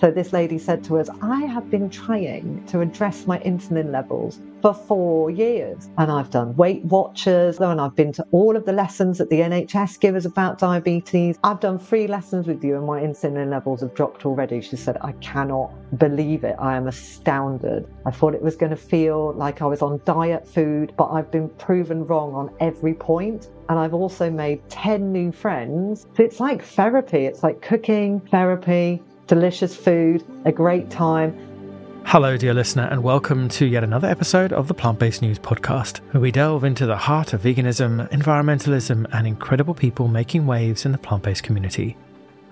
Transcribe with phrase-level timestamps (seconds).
[0.00, 4.40] So this lady said to us, I have been trying to address my insulin levels
[4.62, 5.90] for four years.
[5.98, 9.40] And I've done Weight Watchers, and I've been to all of the lessons that the
[9.40, 11.38] NHS give us about diabetes.
[11.44, 14.62] I've done three lessons with you, and my insulin levels have dropped already.
[14.62, 16.56] She said, I cannot believe it.
[16.58, 17.86] I am astounded.
[18.06, 21.30] I thought it was going to feel like I was on diet food, but I've
[21.30, 23.50] been proven wrong on every point.
[23.68, 26.06] And I've also made 10 new friends.
[26.16, 29.00] So it's like therapy, it's like cooking, therapy,
[29.30, 31.32] delicious food, a great time.
[32.04, 35.98] Hello, dear listener, and welcome to yet another episode of the Plant Based News Podcast,
[36.10, 40.90] where we delve into the heart of veganism, environmentalism, and incredible people making waves in
[40.90, 41.96] the plant based community.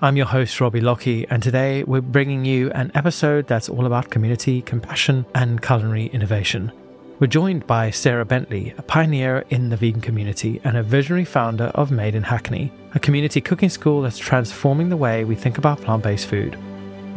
[0.01, 4.11] I'm your host, Robbie Lockie, and today we're bringing you an episode that's all about
[4.11, 6.71] community, compassion, and culinary innovation.
[7.19, 11.73] We're joined by Sarah Bentley, a pioneer in the vegan community and a visionary founder
[11.75, 15.81] of Made in Hackney, a community cooking school that's transforming the way we think about
[15.81, 16.57] plant based food.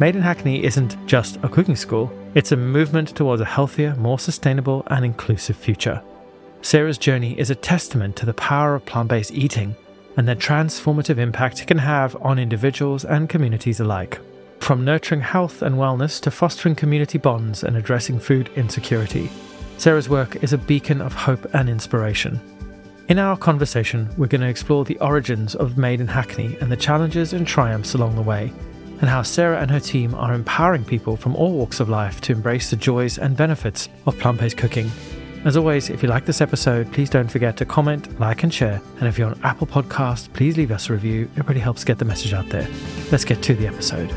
[0.02, 4.18] Made in Hackney isn't just a cooking school, it's a movement towards a healthier, more
[4.18, 6.02] sustainable, and inclusive future.
[6.60, 9.76] Sarah's journey is a testament to the power of plant based eating
[10.16, 14.18] and the transformative impact it can have on individuals and communities alike.
[14.58, 19.30] From nurturing health and wellness to fostering community bonds and addressing food insecurity,
[19.78, 22.40] Sarah's work is a beacon of hope and inspiration.
[23.06, 26.76] In our conversation, we're going to explore the origins of Made in Hackney and the
[26.76, 28.52] challenges and triumphs along the way,
[29.02, 32.32] and how Sarah and her team are empowering people from all walks of life to
[32.32, 34.90] embrace the joys and benefits of plant based cooking.
[35.44, 38.80] As always, if you like this episode, please don't forget to comment, like, and share.
[39.00, 41.28] And if you're on Apple Podcast, please leave us a review.
[41.36, 42.68] It really helps get the message out there.
[43.10, 44.10] Let's get to the episode.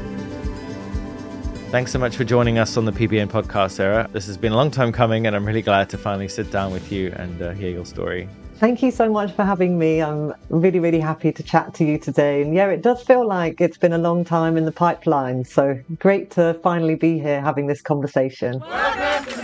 [1.71, 4.07] Thanks so much for joining us on the PBN podcast, Sarah.
[4.13, 6.71] This has been a long time coming, and I'm really glad to finally sit down
[6.71, 8.29] with you and uh, hear your story.
[8.57, 10.01] Thank you so much for having me.
[10.01, 12.41] I'm really, really happy to chat to you today.
[12.41, 15.43] And yeah, it does feel like it's been a long time in the pipeline.
[15.43, 18.61] So great to finally be here having this conversation.
[18.61, 19.41] Welcome to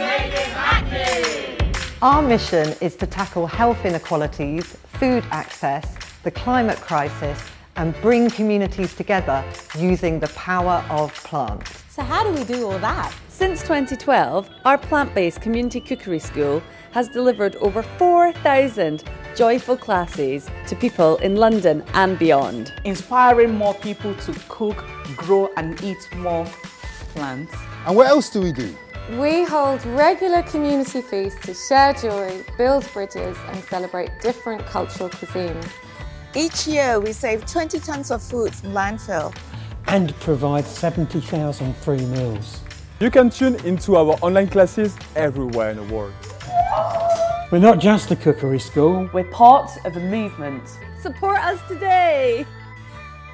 [0.56, 1.72] Hackney!
[2.02, 7.38] Our mission is to tackle health inequalities, food access, the climate crisis,
[7.76, 9.44] and bring communities together
[9.78, 11.84] using the power of plants.
[11.90, 13.14] So, how do we do all that?
[13.28, 19.04] Since 2012, our plant based community cookery school has delivered over 4,000
[19.36, 22.74] joyful classes to people in London and beyond.
[22.84, 24.84] Inspiring more people to cook,
[25.16, 26.46] grow, and eat more
[27.14, 27.54] plants.
[27.86, 28.76] And what else do we do?
[29.20, 35.70] We hold regular community feasts to share joy, build bridges, and celebrate different cultural cuisines.
[36.36, 39.36] Each year, we save 20 tons of food from landfill
[39.88, 42.62] and provide 70,000 free meals.
[43.00, 46.14] You can tune into our online classes everywhere in the world.
[47.52, 50.64] We're not just a cookery school, we're part of a movement.
[51.02, 52.46] Support us today!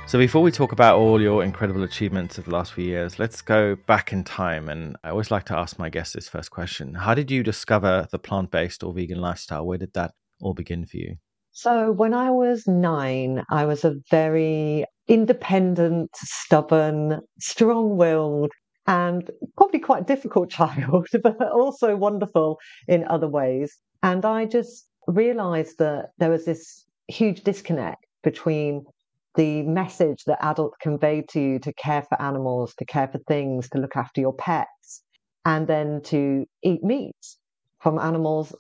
[0.08, 3.44] So, before we talk about all your incredible achievements of the last few years, let's
[3.44, 4.70] go back in time.
[4.70, 8.08] And I always like to ask my guests this first question How did you discover
[8.12, 9.68] the plant based or vegan lifestyle?
[9.68, 11.18] Where did that all begin for you?
[11.52, 18.52] So, when I was nine, I was a very independent, stubborn, strong willed,
[18.88, 22.58] and probably quite difficult child, but also wonderful
[22.88, 23.78] in other ways.
[24.04, 28.86] And I just realized that there was this huge disconnect between
[29.36, 33.70] the message that adults conveyed to you to care for animals, to care for things,
[33.70, 35.04] to look after your pets,
[35.46, 37.16] and then to eat meat
[37.80, 38.54] from animals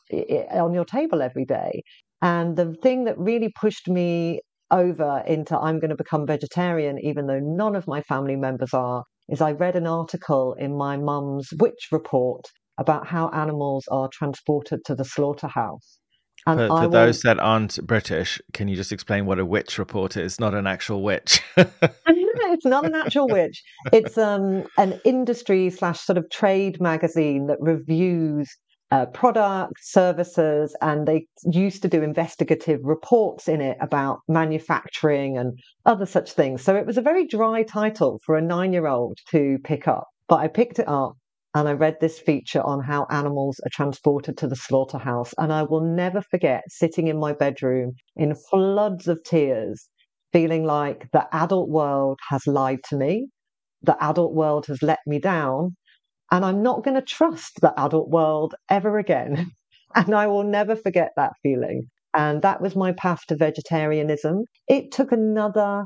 [0.51, 1.81] on your table every day.
[2.21, 7.27] And the thing that really pushed me over into I'm going to become vegetarian, even
[7.27, 11.49] though none of my family members are, is I read an article in my mum's
[11.57, 12.45] Which report
[12.77, 15.97] about how animals are transported to the slaughterhouse.
[16.45, 20.15] And for, for those that aren't British, can you just explain what a Which report
[20.15, 20.39] is?
[20.39, 21.41] Not an actual witch.
[21.57, 23.63] it's not an actual witch.
[23.91, 28.55] It's um, an industry slash sort of trade magazine that reviews
[28.91, 35.59] uh, products, services, and they used to do investigative reports in it about manufacturing and
[35.85, 36.61] other such things.
[36.61, 40.07] So it was a very dry title for a nine year old to pick up.
[40.29, 41.17] But I picked it up
[41.55, 45.33] and I read this feature on how animals are transported to the slaughterhouse.
[45.37, 49.89] And I will never forget sitting in my bedroom in floods of tears,
[50.33, 53.27] feeling like the adult world has lied to me,
[53.81, 55.75] the adult world has let me down
[56.31, 59.51] and I'm not going to trust the adult world ever again.
[59.95, 61.87] and I will never forget that feeling.
[62.13, 64.43] And that was my path to vegetarianism.
[64.67, 65.85] It took another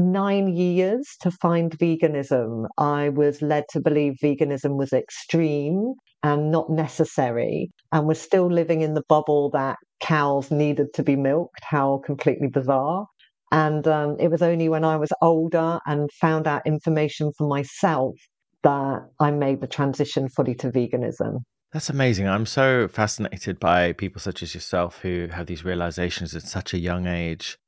[0.00, 2.66] nine years to find veganism.
[2.78, 8.82] I was led to believe veganism was extreme and not necessary, and was still living
[8.82, 11.60] in the bubble that cows needed to be milked.
[11.62, 13.06] How completely bizarre.
[13.52, 18.14] And um, it was only when I was older and found out information for myself
[18.62, 21.38] that I made the transition fully to veganism.
[21.72, 22.28] That's amazing.
[22.28, 26.78] I'm so fascinated by people such as yourself who have these realizations at such a
[26.78, 27.58] young age.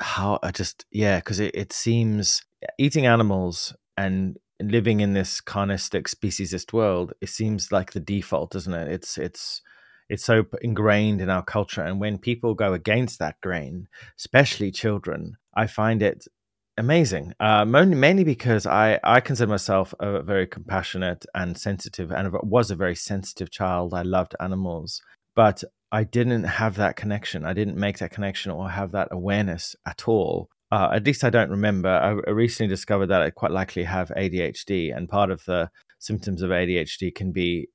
[0.00, 2.42] How I just, yeah, because it, it seems
[2.78, 8.74] eating animals and living in this carnistic speciesist world, it seems like the default, doesn't
[8.74, 8.88] it?
[8.92, 9.62] It's, it's,
[10.08, 11.82] it's so ingrained in our culture.
[11.82, 13.88] And when people go against that grain,
[14.18, 16.26] especially children, I find it
[16.76, 17.32] amazing.
[17.38, 22.76] Uh, mainly because I, I consider myself a very compassionate and sensitive, and was a
[22.76, 23.94] very sensitive child.
[23.94, 25.00] I loved animals,
[25.36, 27.44] but I didn't have that connection.
[27.44, 30.48] I didn't make that connection or have that awareness at all.
[30.70, 31.88] Uh, at least I don't remember.
[31.88, 36.50] I recently discovered that I quite likely have ADHD, and part of the symptoms of
[36.50, 37.68] ADHD can be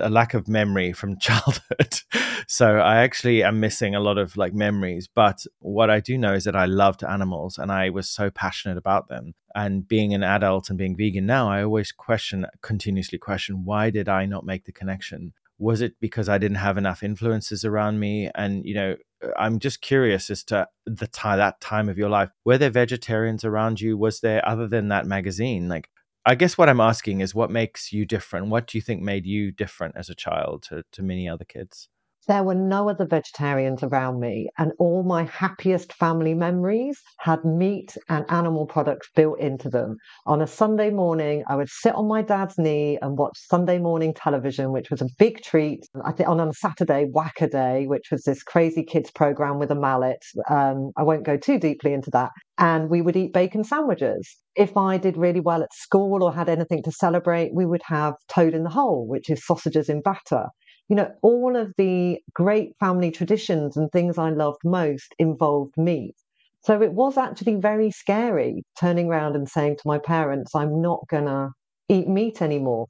[0.00, 2.00] a lack of memory from childhood.
[2.46, 5.08] so I actually am missing a lot of like memories.
[5.12, 8.76] But what I do know is that I loved animals and I was so passionate
[8.76, 9.34] about them.
[9.54, 14.08] And being an adult and being vegan now, I always question, continuously question, why did
[14.08, 15.32] I not make the connection?
[15.58, 18.30] Was it because I didn't have enough influences around me?
[18.34, 18.96] And, you know,
[19.36, 22.30] I'm just curious as to the time that time of your life.
[22.44, 23.96] Were there vegetarians around you?
[23.96, 25.68] Was there other than that magazine?
[25.68, 25.88] Like
[26.24, 28.48] I guess what I'm asking is what makes you different?
[28.48, 31.88] What do you think made you different as a child to, to many other kids?
[32.28, 37.96] There were no other vegetarians around me, and all my happiest family memories had meat
[38.08, 39.96] and animal products built into them.
[40.26, 44.14] On a Sunday morning, I would sit on my dad's knee and watch Sunday morning
[44.14, 45.84] television, which was a big treat.
[46.04, 50.24] I think on a Saturday, Wacaday, which was this crazy kids program with a mallet.
[50.48, 52.30] Um, I won't go too deeply into that.
[52.56, 54.36] And we would eat bacon sandwiches.
[54.54, 58.14] If I did really well at school or had anything to celebrate, we would have
[58.28, 60.46] toad in the hole, which is sausages in batter
[60.92, 66.14] you know, all of the great family traditions and things I loved most involved meat.
[66.60, 71.08] So it was actually very scary turning around and saying to my parents, I'm not
[71.08, 71.48] going to
[71.88, 72.88] eat meat anymore.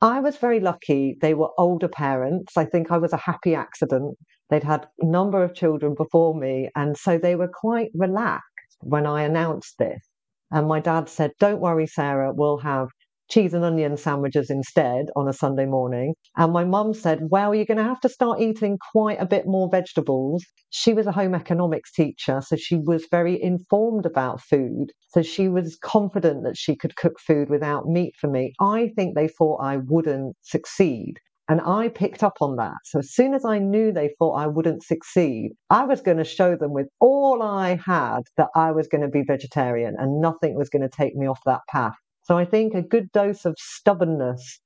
[0.00, 1.18] I was very lucky.
[1.20, 2.56] They were older parents.
[2.56, 4.16] I think I was a happy accident.
[4.48, 6.70] They'd had a number of children before me.
[6.74, 10.08] And so they were quite relaxed when I announced this.
[10.50, 12.88] And my dad said, Don't worry, Sarah, we'll have
[13.32, 16.12] cheese and onion sandwiches instead on a Sunday morning.
[16.36, 19.46] And my mum said, Well, you're going to have to start eating quite a bit
[19.46, 20.44] more vegetables.
[20.68, 24.88] She was a home economics teacher, so she was very informed about food.
[25.08, 28.52] So she was confident that she could cook food without meat for me.
[28.60, 31.14] I think they thought I wouldn't succeed.
[31.48, 32.76] And I picked up on that.
[32.84, 36.24] So as soon as I knew they thought I wouldn't succeed, I was going to
[36.24, 40.54] show them with all I had that I was going to be vegetarian and nothing
[40.54, 41.96] was going to take me off that path.
[42.22, 44.60] So I think a good dose of stubbornness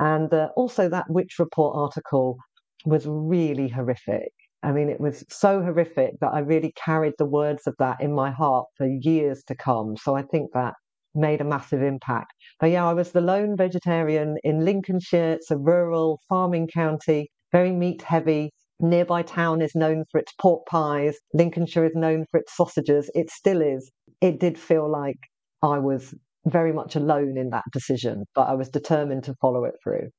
[0.00, 2.38] and uh, also that Which Report article
[2.84, 4.32] was really horrific.
[4.62, 8.12] I mean, it was so horrific that I really carried the words of that in
[8.12, 9.96] my heart for years to come.
[9.96, 10.74] So I think that
[11.14, 12.32] made a massive impact.
[12.60, 15.32] But yeah, I was the lone vegetarian in Lincolnshire.
[15.32, 18.50] It's a rural farming county, very meat heavy.
[18.80, 21.16] Nearby town is known for its pork pies.
[21.34, 23.10] Lincolnshire is known for its sausages.
[23.14, 23.90] It still is.
[24.20, 25.18] It did feel like
[25.62, 26.14] I was
[26.46, 30.10] very much alone in that decision, but I was determined to follow it through.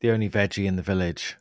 [0.00, 1.36] The only veggie in the village.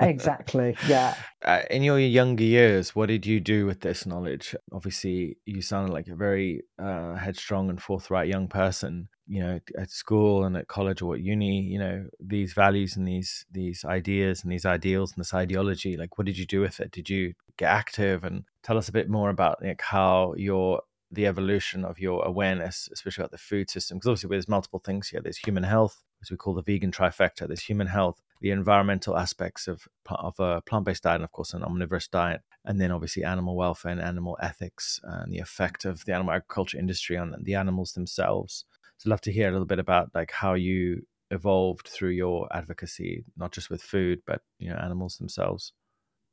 [0.00, 0.76] exactly.
[0.86, 1.14] Yeah.
[1.44, 4.56] Uh, in your younger years, what did you do with this knowledge?
[4.72, 9.08] Obviously, you sounded like a very uh, headstrong and forthright young person.
[9.28, 13.06] You know, at school and at college or at uni, you know, these values and
[13.06, 15.96] these these ideas and these ideals and this ideology.
[15.96, 16.90] Like, what did you do with it?
[16.90, 18.24] Did you get active?
[18.24, 22.88] And tell us a bit more about like how your the evolution of your awareness,
[22.92, 23.96] especially about the food system.
[23.98, 25.20] Because obviously, there's multiple things here.
[25.20, 27.46] There's human health, as we call the vegan trifecta.
[27.46, 31.64] There's human health, the environmental aspects of of a plant-based diet, and of course, an
[31.64, 36.12] omnivorous diet, and then obviously animal welfare and animal ethics and the effect of the
[36.12, 38.64] animal agriculture industry on the animals themselves.
[38.98, 42.48] So, I'd love to hear a little bit about like how you evolved through your
[42.56, 45.72] advocacy, not just with food, but you know, animals themselves.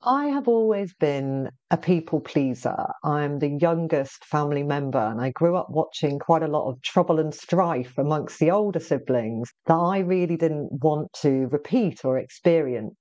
[0.07, 2.85] I have always been a people pleaser.
[3.03, 7.19] I'm the youngest family member, and I grew up watching quite a lot of trouble
[7.19, 12.93] and strife amongst the older siblings that I really didn't want to repeat or experience.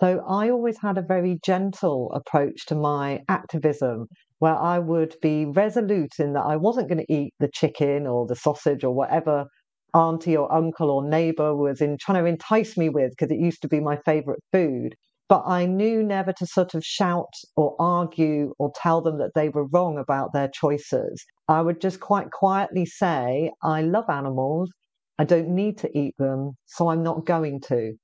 [0.00, 4.06] So I always had a very gentle approach to my activism
[4.38, 8.26] where I would be resolute in that I wasn't going to eat the chicken or
[8.26, 9.46] the sausage or whatever
[9.92, 13.62] auntie or uncle or neighbor was in trying to entice me with because it used
[13.62, 14.94] to be my favorite food
[15.28, 19.48] but I knew never to sort of shout or argue or tell them that they
[19.48, 21.24] were wrong about their choices.
[21.48, 24.70] I would just quite quietly say, I love animals.
[25.18, 27.94] I don't need to eat them, so I'm not going to.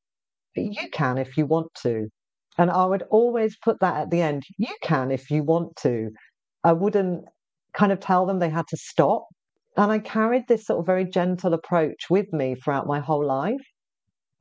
[0.54, 2.08] But you can if you want to.
[2.58, 4.42] And I would always put that at the end.
[4.58, 6.10] You can if you want to.
[6.64, 7.24] I wouldn't
[7.74, 9.26] kind of tell them they had to stop.
[9.76, 13.60] And I carried this sort of very gentle approach with me throughout my whole life.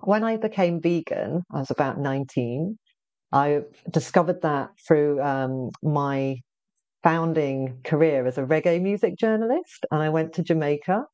[0.01, 2.77] When I became vegan, I was about 19.
[3.31, 6.37] I discovered that through um, my
[7.03, 9.85] founding career as a reggae music journalist.
[9.91, 11.05] And I went to Jamaica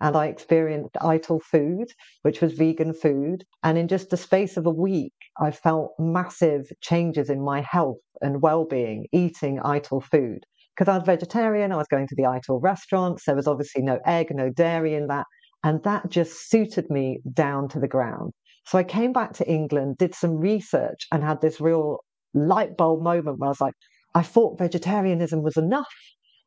[0.00, 1.88] and I experienced Ital food,
[2.22, 3.44] which was vegan food.
[3.62, 7.98] And in just the space of a week, I felt massive changes in my health
[8.22, 10.44] and well being eating Ital food.
[10.76, 13.24] Because I was vegetarian, I was going to the Ital restaurants.
[13.26, 15.26] There was obviously no egg, no dairy in that.
[15.62, 18.32] And that just suited me down to the ground.
[18.66, 21.98] So I came back to England, did some research, and had this real
[22.34, 23.74] light bulb moment where I was like,
[24.14, 25.92] I thought vegetarianism was enough.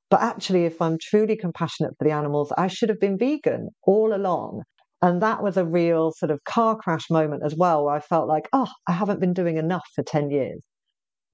[0.10, 4.14] But actually, if I'm truly compassionate for the animals, I should have been vegan all
[4.16, 4.64] along.
[5.02, 8.28] And that was a real sort of car crash moment as well, where I felt
[8.28, 10.62] like, oh, I haven't been doing enough for 10 years.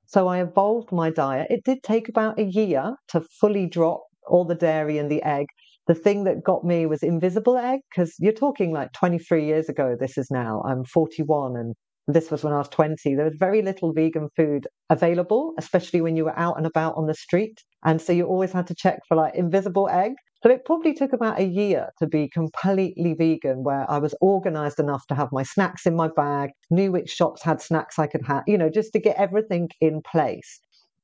[0.08, 1.48] So I evolved my diet.
[1.52, 5.46] It did take about a year to fully drop all the dairy and the egg.
[5.90, 9.98] The thing that got me was invisible egg, because you're talking like 23 years ago,
[10.00, 10.62] this is now.
[10.64, 11.74] I'm 41 and
[12.08, 16.16] this was when I was 20, there was very little vegan food available, especially when
[16.16, 17.64] you were out and about on the street.
[17.84, 20.12] And so you always had to check for like invisible egg.
[20.44, 24.80] So it probably took about a year to be completely vegan, where I was organized
[24.80, 28.28] enough to have my snacks in my bag, knew which shops had snacks I could
[28.28, 30.60] have, you know, just to get everything in place.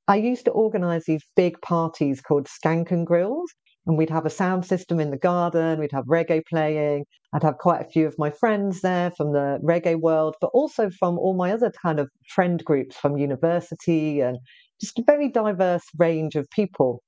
[0.08, 3.52] I used to organize these big parties called Skank and Grills,
[3.86, 7.06] and we'd have a sound system in the garden, we'd have reggae playing.
[7.34, 10.90] I'd have quite a few of my friends there from the reggae world, but also
[10.90, 14.38] from all my other kind of friend groups from university and
[14.82, 17.02] just a very diverse range of people.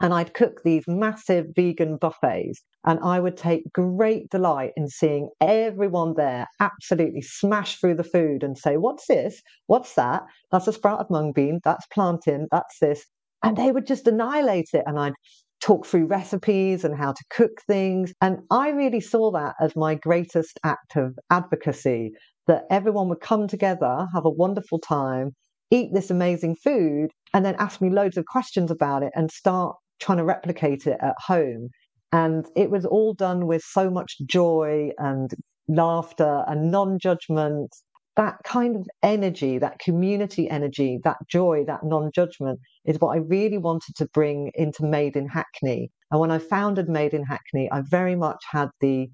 [0.00, 5.28] And I'd cook these massive vegan buffets, and I would take great delight in seeing
[5.40, 9.42] everyone there absolutely smash through the food and say, What's this?
[9.66, 10.22] What's that?
[10.52, 11.58] That's a sprouted mung bean.
[11.64, 12.46] That's plantain.
[12.52, 13.04] That's this.
[13.42, 14.84] And they would just annihilate it.
[14.86, 15.14] And I'd
[15.60, 18.12] talk through recipes and how to cook things.
[18.20, 22.12] And I really saw that as my greatest act of advocacy
[22.46, 25.32] that everyone would come together, have a wonderful time,
[25.70, 29.76] eat this amazing food, and then ask me loads of questions about it and start
[30.00, 31.68] trying to replicate it at home.
[32.12, 35.30] And it was all done with so much joy and
[35.68, 37.70] laughter and non judgment
[38.18, 43.18] that kind of energy, that community energy, that joy, that non judgment is what I
[43.18, 45.92] really wanted to bring into Made in Hackney.
[46.10, 49.08] And when I founded Made in Hackney, I very much had the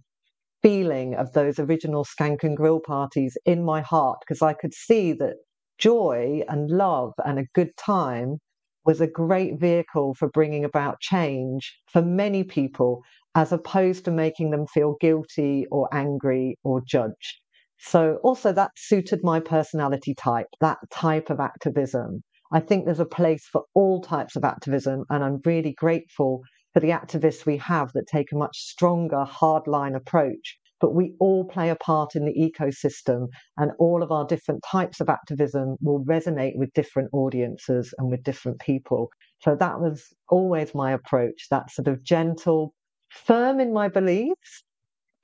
[0.63, 5.13] feeling of those original Skank and Grill parties in my heart because I could see
[5.13, 5.35] that
[5.77, 8.39] joy and love and a good time
[8.87, 13.03] was a great vehicle for bringing about change for many people
[13.35, 17.44] as opposed to making them feel guilty or angry or judged.
[17.87, 22.23] So, also, that suited my personality type, that type of activism.
[22.51, 26.41] I think there's a place for all types of activism, and I'm really grateful
[26.73, 30.59] for the activists we have that take a much stronger, hardline approach.
[30.81, 35.01] But we all play a part in the ecosystem, and all of our different types
[35.01, 39.11] of activism will resonate with different audiences and with different people.
[39.41, 42.73] So that was always my approach that sort of gentle,
[43.11, 44.65] firm in my beliefs,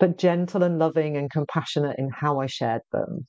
[0.01, 3.27] but gentle and loving and compassionate in how I shared them.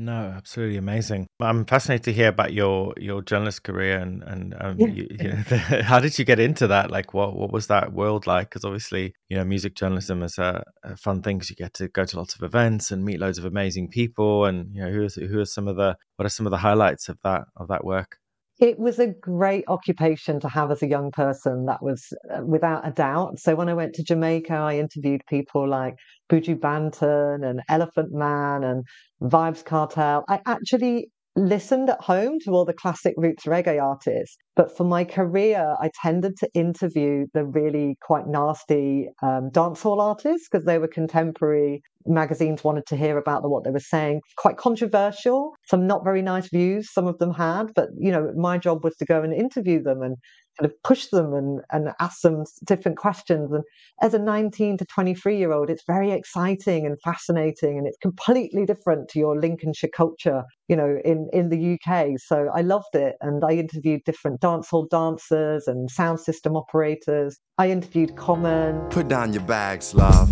[0.00, 1.26] No, absolutely amazing.
[1.40, 4.86] I'm fascinated to hear about your your journalist career and and um, yeah.
[4.86, 6.90] you, you know, the, how did you get into that?
[6.90, 8.48] Like, what what was that world like?
[8.48, 11.88] Because obviously, you know, music journalism is a, a fun thing because you get to
[11.88, 14.46] go to lots of events and meet loads of amazing people.
[14.46, 16.56] And you know, who is who are some of the what are some of the
[16.56, 18.16] highlights of that of that work?
[18.60, 21.64] It was a great occupation to have as a young person.
[21.64, 23.38] That was uh, without a doubt.
[23.38, 25.94] So when I went to Jamaica, I interviewed people like
[26.30, 28.84] Buju Banton and Elephant Man and
[29.22, 34.36] Vybz Kartel I actually listened at home to all the classic roots reggae artists.
[34.56, 40.48] But for my career, I tended to interview the really quite nasty um, dancehall artists
[40.50, 41.82] because they were contemporary.
[42.06, 44.20] Magazines wanted to hear about what they were saying.
[44.36, 47.72] Quite controversial, some not very nice views some of them had.
[47.74, 50.16] But, you know, my job was to go and interview them and
[50.60, 53.50] kind of push them and, and ask them different questions.
[53.52, 53.64] And
[54.02, 58.66] as a 19 to 23 year old, it's very exciting and fascinating, and it's completely
[58.66, 62.12] different to your Lincolnshire culture, you know, in, in the UK.
[62.18, 63.16] So I loved it.
[63.20, 67.38] And I interviewed different dancehall dancers and sound system operators.
[67.58, 68.80] I interviewed Common.
[68.90, 70.30] Put down your bags, love.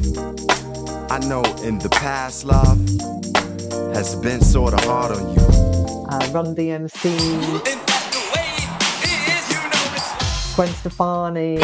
[1.11, 2.79] I know in the past, love
[3.95, 5.41] has been sort of hard on you.
[6.11, 7.88] Uh, Run DMC.
[10.59, 11.61] Gwen Stefani.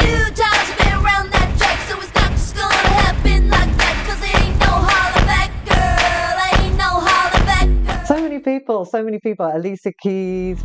[8.06, 9.50] So many people, so many people.
[9.52, 10.62] Alicia Keys.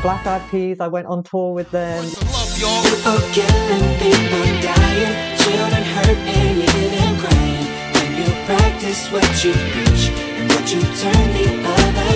[0.00, 0.78] Black Eyed Peas.
[0.78, 2.04] I went on tour with them.
[2.04, 7.66] People killing, people dying, children hurt and even crying.
[7.94, 12.11] When you practice what you preach and what you turn the other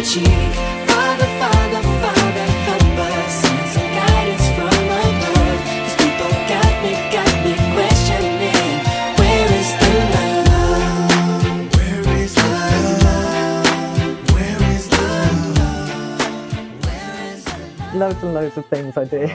[18.37, 19.31] Loads of things I do.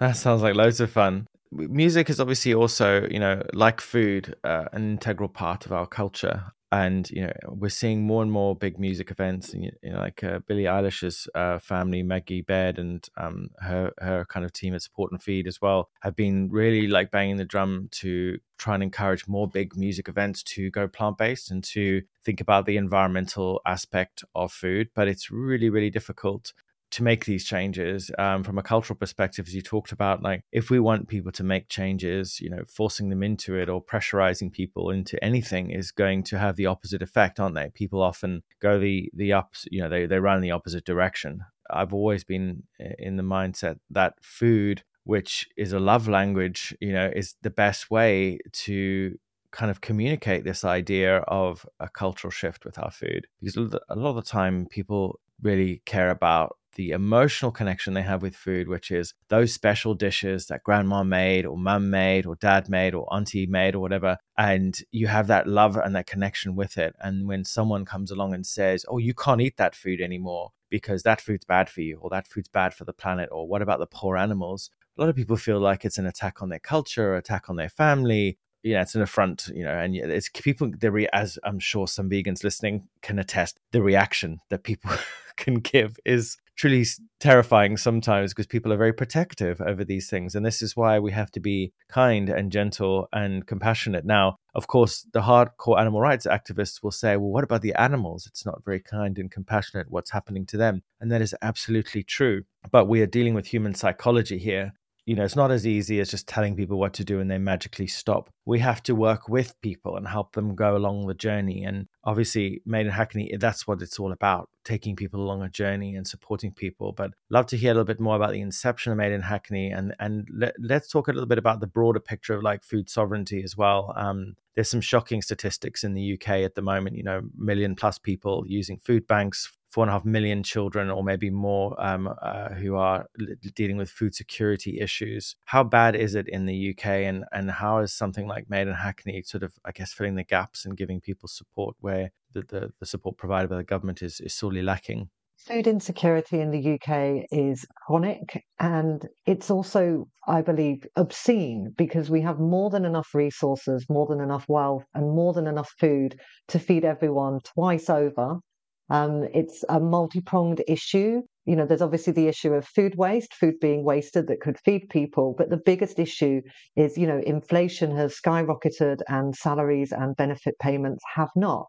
[0.00, 1.28] That sounds like loads of fun.
[1.52, 6.46] Music is obviously also, you know, like food, uh, an integral part of our culture.
[6.72, 10.24] And you know, we're seeing more and more big music events, and you know, like
[10.24, 14.82] uh, Billie Eilish's uh, family, Maggie Baird, and um, her her kind of team at
[14.82, 18.82] Support and Feed as well, have been really like banging the drum to try and
[18.82, 23.60] encourage more big music events to go plant based and to think about the environmental
[23.64, 24.88] aspect of food.
[24.92, 26.52] But it's really, really difficult
[26.90, 30.70] to make these changes um, from a cultural perspective as you talked about like if
[30.70, 34.90] we want people to make changes you know forcing them into it or pressurizing people
[34.90, 37.70] into anything is going to have the opposite effect aren't they?
[37.74, 41.44] People often go the the ups you know they, they run in the opposite direction.
[41.70, 42.64] I've always been
[42.98, 47.90] in the mindset that food which is a love language you know is the best
[47.90, 49.16] way to
[49.52, 53.26] kind of communicate this idea of a cultural shift with our food.
[53.40, 53.56] Because
[53.88, 58.34] a lot of the time people really care about the emotional connection they have with
[58.34, 62.94] food, which is those special dishes that grandma made, or mum made, or dad made,
[62.94, 64.16] or auntie made, or whatever.
[64.38, 66.96] And you have that love and that connection with it.
[66.98, 71.02] And when someone comes along and says, Oh, you can't eat that food anymore because
[71.02, 73.78] that food's bad for you, or that food's bad for the planet, or what about
[73.78, 74.70] the poor animals?
[74.96, 77.68] A lot of people feel like it's an attack on their culture, attack on their
[77.68, 81.58] family, you know, it's an affront, you know, and it's people, the re- as I'm
[81.58, 84.90] sure some vegans listening can attest, the reaction that people
[85.40, 86.84] can give is truly
[87.18, 90.34] terrifying sometimes because people are very protective over these things.
[90.34, 94.04] And this is why we have to be kind and gentle and compassionate.
[94.04, 98.26] Now, of course, the hardcore animal rights activists will say, well, what about the animals?
[98.26, 100.82] It's not very kind and compassionate what's happening to them.
[101.00, 102.42] And that is absolutely true.
[102.70, 104.74] But we are dealing with human psychology here
[105.06, 107.38] you know, it's not as easy as just telling people what to do and they
[107.38, 108.30] magically stop.
[108.44, 111.64] We have to work with people and help them go along the journey.
[111.64, 115.94] And obviously, Made in Hackney, that's what it's all about taking people along a journey
[115.94, 116.92] and supporting people.
[116.92, 119.70] But love to hear a little bit more about the inception of Made in Hackney.
[119.70, 122.90] And, and let, us talk a little bit about the broader picture of like food
[122.90, 123.92] sovereignty as well.
[123.96, 127.98] Um, there's some shocking statistics in the UK at the moment, you know, million plus
[127.98, 132.48] people using food banks four and a half million children or maybe more um, uh,
[132.50, 133.06] who are
[133.54, 135.36] dealing with food security issues.
[135.44, 138.74] How bad is it in the UK, and and how is something like Made in
[138.74, 142.72] Hackney sort of, I guess, filling the gaps and giving people support where the, the,
[142.80, 145.10] the support provided by the government is, is sorely lacking?
[145.46, 152.20] Food insecurity in the UK is chronic and it's also, I believe, obscene because we
[152.20, 156.58] have more than enough resources, more than enough wealth, and more than enough food to
[156.58, 158.40] feed everyone twice over
[158.90, 161.22] um, it's a multi pronged issue.
[161.46, 164.88] You know, there's obviously the issue of food waste, food being wasted that could feed
[164.90, 165.34] people.
[165.36, 166.42] But the biggest issue
[166.76, 171.66] is, you know, inflation has skyrocketed and salaries and benefit payments have not.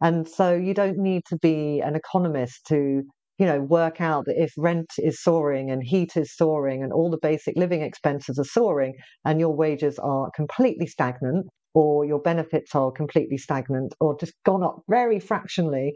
[0.00, 3.02] And so you don't need to be an economist to,
[3.38, 7.10] you know, work out that if rent is soaring and heat is soaring and all
[7.10, 12.74] the basic living expenses are soaring and your wages are completely stagnant or your benefits
[12.74, 15.94] are completely stagnant or just gone up very fractionally,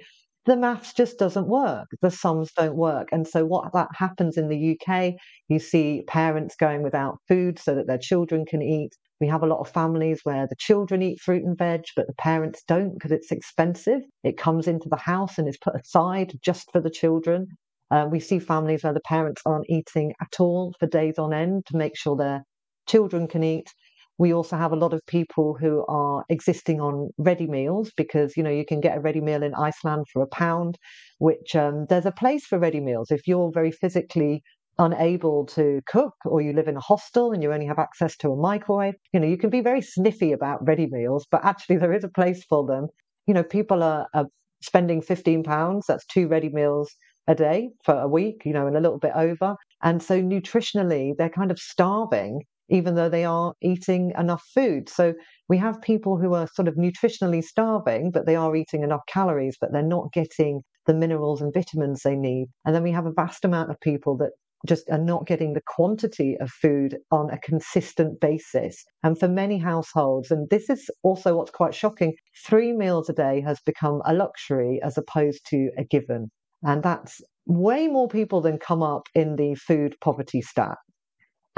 [0.48, 1.88] the maths just doesn't work.
[2.00, 3.08] The sums don't work.
[3.12, 5.14] And so, what that happens in the UK,
[5.48, 8.94] you see parents going without food so that their children can eat.
[9.20, 12.14] We have a lot of families where the children eat fruit and veg, but the
[12.14, 14.00] parents don't because it's expensive.
[14.24, 17.48] It comes into the house and is put aside just for the children.
[17.90, 21.66] Uh, we see families where the parents aren't eating at all for days on end
[21.66, 22.44] to make sure their
[22.86, 23.68] children can eat.
[24.18, 28.42] We also have a lot of people who are existing on ready meals because you
[28.42, 30.76] know you can get a ready meal in Iceland for a pound,
[31.18, 33.10] which um, there's a place for ready meals.
[33.10, 34.42] If you're very physically
[34.78, 38.30] unable to cook or you live in a hostel and you only have access to
[38.30, 41.92] a microwave, you know, you can be very sniffy about ready meals, but actually there
[41.92, 42.86] is a place for them.
[43.26, 44.26] You know, people are, are
[44.62, 46.90] spending 15 pounds, that's two ready meals
[47.26, 49.56] a day for a week, you know, and a little bit over.
[49.82, 54.88] And so nutritionally, they're kind of starving even though they are eating enough food.
[54.88, 55.14] So
[55.48, 59.56] we have people who are sort of nutritionally starving, but they are eating enough calories,
[59.60, 62.48] but they're not getting the minerals and vitamins they need.
[62.64, 64.30] And then we have a vast amount of people that
[64.66, 68.84] just are not getting the quantity of food on a consistent basis.
[69.02, 72.14] And for many households, and this is also what's quite shocking,
[72.46, 76.30] three meals a day has become a luxury as opposed to a given.
[76.62, 80.76] And that's way more people than come up in the food poverty stat.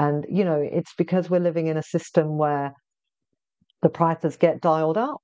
[0.01, 2.73] And, you know, it's because we're living in a system where
[3.83, 5.17] the prices get dialed up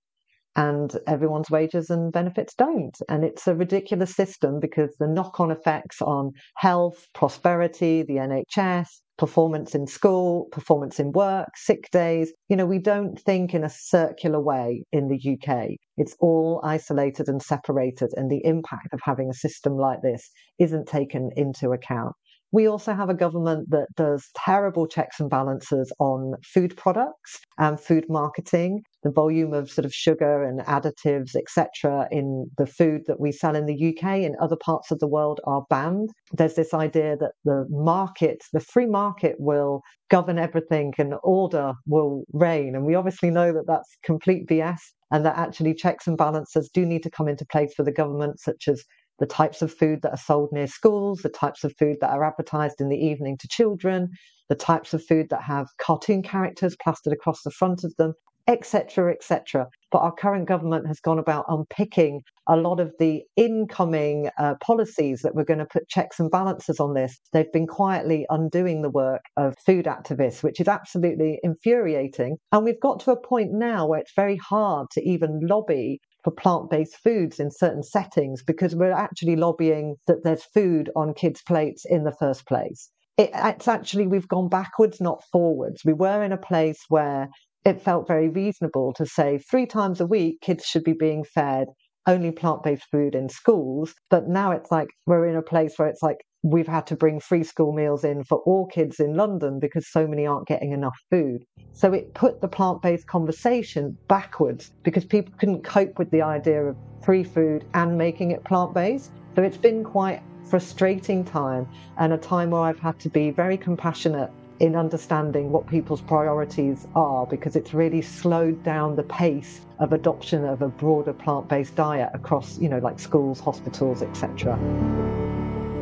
[0.56, 2.96] and everyone's wages and benefits don't.
[3.10, 8.86] And it's a ridiculous system because the knock on effects on health, prosperity, the NHS,
[9.18, 12.32] performance in school, performance in work, sick days.
[12.48, 15.70] You know, we don't think in a circular way in the UK.
[15.98, 20.88] It's all isolated and separated, and the impact of having a system like this isn't
[20.88, 22.14] taken into account.
[22.52, 27.80] We also have a government that does terrible checks and balances on food products and
[27.80, 28.84] food marketing.
[29.04, 33.56] The volume of sort of sugar and additives, etc., in the food that we sell
[33.56, 36.10] in the UK and other parts of the world are banned.
[36.32, 42.24] There's this idea that the market, the free market, will govern everything and order will
[42.32, 42.76] reign.
[42.76, 44.80] And we obviously know that that's complete BS
[45.12, 48.40] and that actually checks and balances do need to come into place for the government,
[48.40, 48.84] such as
[49.20, 52.24] the types of food that are sold near schools, the types of food that are
[52.24, 54.10] advertised in the evening to children,
[54.50, 58.14] the types of food that have cartoon characters plastered across the front of them,
[58.48, 59.68] etc., etc.
[59.92, 65.22] But our current government has gone about unpicking a lot of the incoming uh, policies
[65.22, 67.20] that were going to put checks and balances on this.
[67.34, 72.38] They've been quietly undoing the work of food activists, which is absolutely infuriating.
[72.52, 76.32] And we've got to a point now where it's very hard to even lobby for
[76.32, 81.42] plant based foods in certain settings because we're actually lobbying that there's food on kids'
[81.42, 82.90] plates in the first place.
[83.18, 85.82] It, it's actually, we've gone backwards, not forwards.
[85.86, 87.30] We were in a place where
[87.66, 91.68] it felt very reasonable to say three times a week kids should be being fed
[92.08, 93.94] only plant based food in schools.
[94.10, 97.20] But now it's like we're in a place where it's like we've had to bring
[97.20, 100.98] free school meals in for all kids in London because so many aren't getting enough
[101.10, 101.44] food.
[101.74, 106.64] So it put the plant based conversation backwards because people couldn't cope with the idea
[106.64, 109.12] of free food and making it plant based.
[109.36, 113.58] So it's been quite frustrating time and a time where I've had to be very
[113.58, 119.94] compassionate in understanding what people's priorities are because it's really slowed down the pace of
[119.94, 124.58] adoption of a broader plant-based diet across you know like schools hospitals etc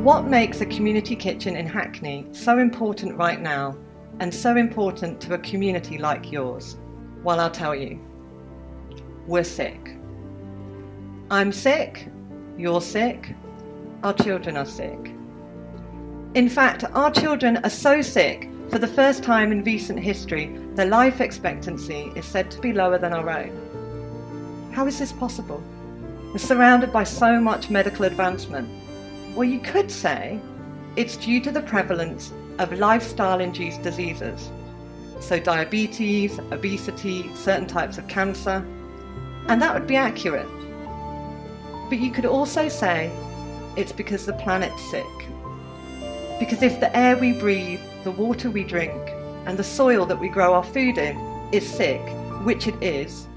[0.05, 3.75] what makes a community kitchen in Hackney so important right now
[4.19, 6.77] and so important to a community like yours?
[7.23, 7.99] Well, I'll tell you.
[9.25, 9.97] We're sick.
[11.31, 12.07] I'm sick.
[12.55, 13.33] You're sick.
[14.03, 15.11] Our children are sick.
[16.35, 20.85] In fact, our children are so sick, for the first time in recent history, their
[20.85, 24.69] life expectancy is said to be lower than our own.
[24.71, 25.63] How is this possible?
[26.31, 28.69] We're surrounded by so much medical advancement
[29.35, 30.39] well, you could say
[30.95, 34.49] it's due to the prevalence of lifestyle induced diseases.
[35.19, 38.65] So, diabetes, obesity, certain types of cancer,
[39.47, 40.47] and that would be accurate.
[41.89, 43.11] But you could also say
[43.75, 45.05] it's because the planet's sick.
[46.39, 48.93] Because if the air we breathe, the water we drink,
[49.45, 51.17] and the soil that we grow our food in
[51.51, 52.01] is sick,
[52.43, 53.27] which it is,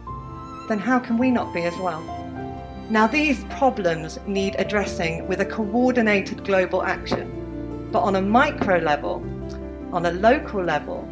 [0.69, 2.18] then how can we not be as well?
[2.91, 9.23] Now, these problems need addressing with a coordinated global action, but on a micro level,
[9.93, 11.07] on a local level,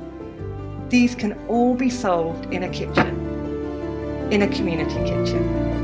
[0.88, 5.75] these can all be solved in a kitchen, in a community kitchen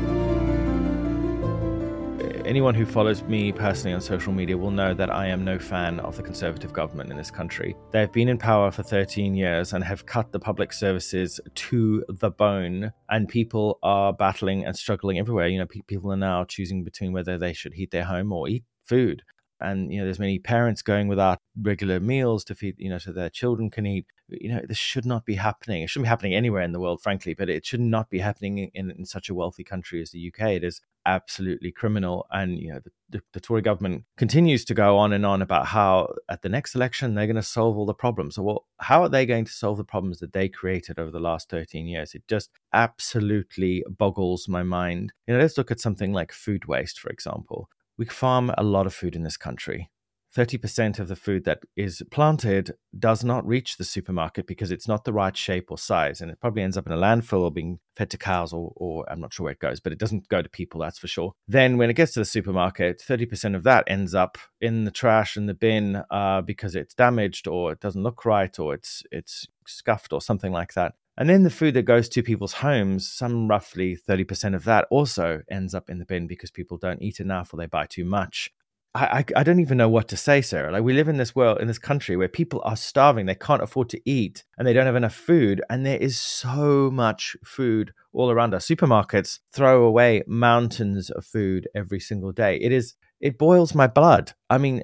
[2.45, 5.99] anyone who follows me personally on social media will know that I am no fan
[6.01, 7.75] of the Conservative government in this country.
[7.91, 12.03] They have been in power for 13 years and have cut the public services to
[12.09, 15.47] the bone, and people are battling and struggling everywhere.
[15.47, 18.47] You know, pe- people are now choosing between whether they should heat their home or
[18.47, 19.23] eat food
[19.63, 23.11] and you know there's many parents going without regular meals to feed you know so
[23.11, 26.35] their children can eat you know this should not be happening it shouldn't be happening
[26.35, 29.33] anywhere in the world frankly but it should not be happening in, in such a
[29.33, 32.25] wealthy country as the uk it is absolutely criminal.
[32.31, 35.67] And you know, the, the, the, Tory government continues to go on and on about
[35.67, 38.35] how at the next election they're going to solve all the problems.
[38.35, 41.19] So, well, how are they going to solve the problems that they created over the
[41.19, 42.13] last 13 years?
[42.13, 45.13] It just absolutely boggles my mind.
[45.27, 47.69] You know, let's look at something like food waste, for example.
[47.97, 49.89] We farm a lot of food in this country.
[50.35, 55.05] 30% of the food that is planted does not reach the supermarket because it's not
[55.05, 56.21] the right shape or size.
[56.21, 59.09] And it probably ends up in a landfill or being fed to cows, or, or
[59.11, 61.33] I'm not sure where it goes, but it doesn't go to people, that's for sure.
[61.47, 65.37] Then when it gets to the supermarket, 30% of that ends up in the trash
[65.37, 69.47] in the bin uh, because it's damaged or it doesn't look right or it's, it's
[69.67, 70.93] scuffed or something like that.
[71.15, 75.43] And then the food that goes to people's homes, some roughly 30% of that also
[75.49, 78.51] ends up in the bin because people don't eat enough or they buy too much.
[78.95, 80.71] I, I don't even know what to say, Sarah.
[80.71, 83.63] Like we live in this world, in this country where people are starving, they can't
[83.63, 87.91] afford to eat, and they don't have enough food, and there is so much food
[88.13, 88.67] all around us.
[88.67, 92.57] Supermarkets throw away mountains of food every single day.
[92.57, 94.33] It is it boils my blood.
[94.49, 94.83] I mean,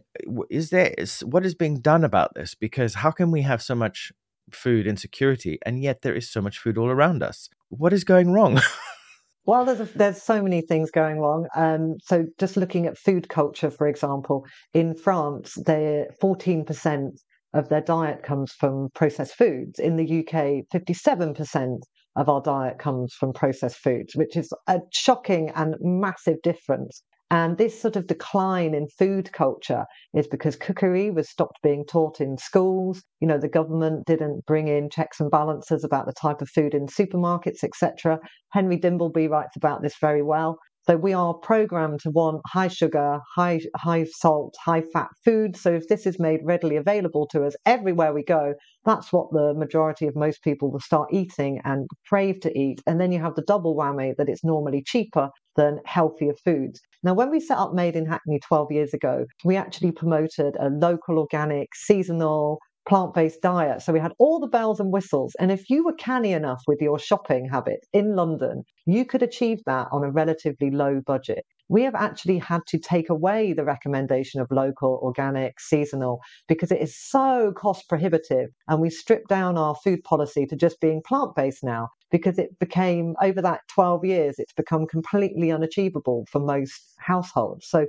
[0.49, 2.55] is there is, what is being done about this?
[2.55, 4.13] Because how can we have so much
[4.49, 7.49] food insecurity and yet there is so much food all around us?
[7.67, 8.61] What is going wrong?
[9.49, 11.47] Well, there's a, there's so many things going wrong.
[11.55, 17.09] Um, so just looking at food culture, for example, in France, they 14%
[17.55, 19.79] of their diet comes from processed foods.
[19.79, 21.79] In the UK, 57%
[22.15, 27.01] of our diet comes from processed foods, which is a shocking and massive difference.
[27.31, 32.19] And this sort of decline in food culture is because cookery was stopped being taught
[32.19, 33.03] in schools.
[33.19, 36.73] You know, the government didn't bring in checks and balances about the type of food
[36.73, 38.19] in supermarkets, etc.
[38.51, 40.57] Henry Dimbleby writes about this very well.
[40.89, 45.55] So we are programmed to want high sugar, high high salt, high fat food.
[45.55, 49.53] So if this is made readily available to us everywhere we go, that's what the
[49.53, 52.81] majority of most people will start eating and crave to eat.
[52.87, 56.81] And then you have the double whammy that it's normally cheaper than healthier foods.
[57.03, 60.69] Now, when we set up Made in Hackney 12 years ago, we actually promoted a
[60.69, 63.81] local, organic, seasonal, plant based diet.
[63.81, 65.35] So we had all the bells and whistles.
[65.39, 69.59] And if you were canny enough with your shopping habit in London, you could achieve
[69.65, 71.45] that on a relatively low budget.
[71.71, 76.81] We have actually had to take away the recommendation of local, organic, seasonal because it
[76.81, 78.49] is so cost prohibitive.
[78.67, 82.57] And we stripped down our food policy to just being plant based now because it
[82.57, 87.67] became, over that 12 years, it's become completely unachievable for most households.
[87.69, 87.85] So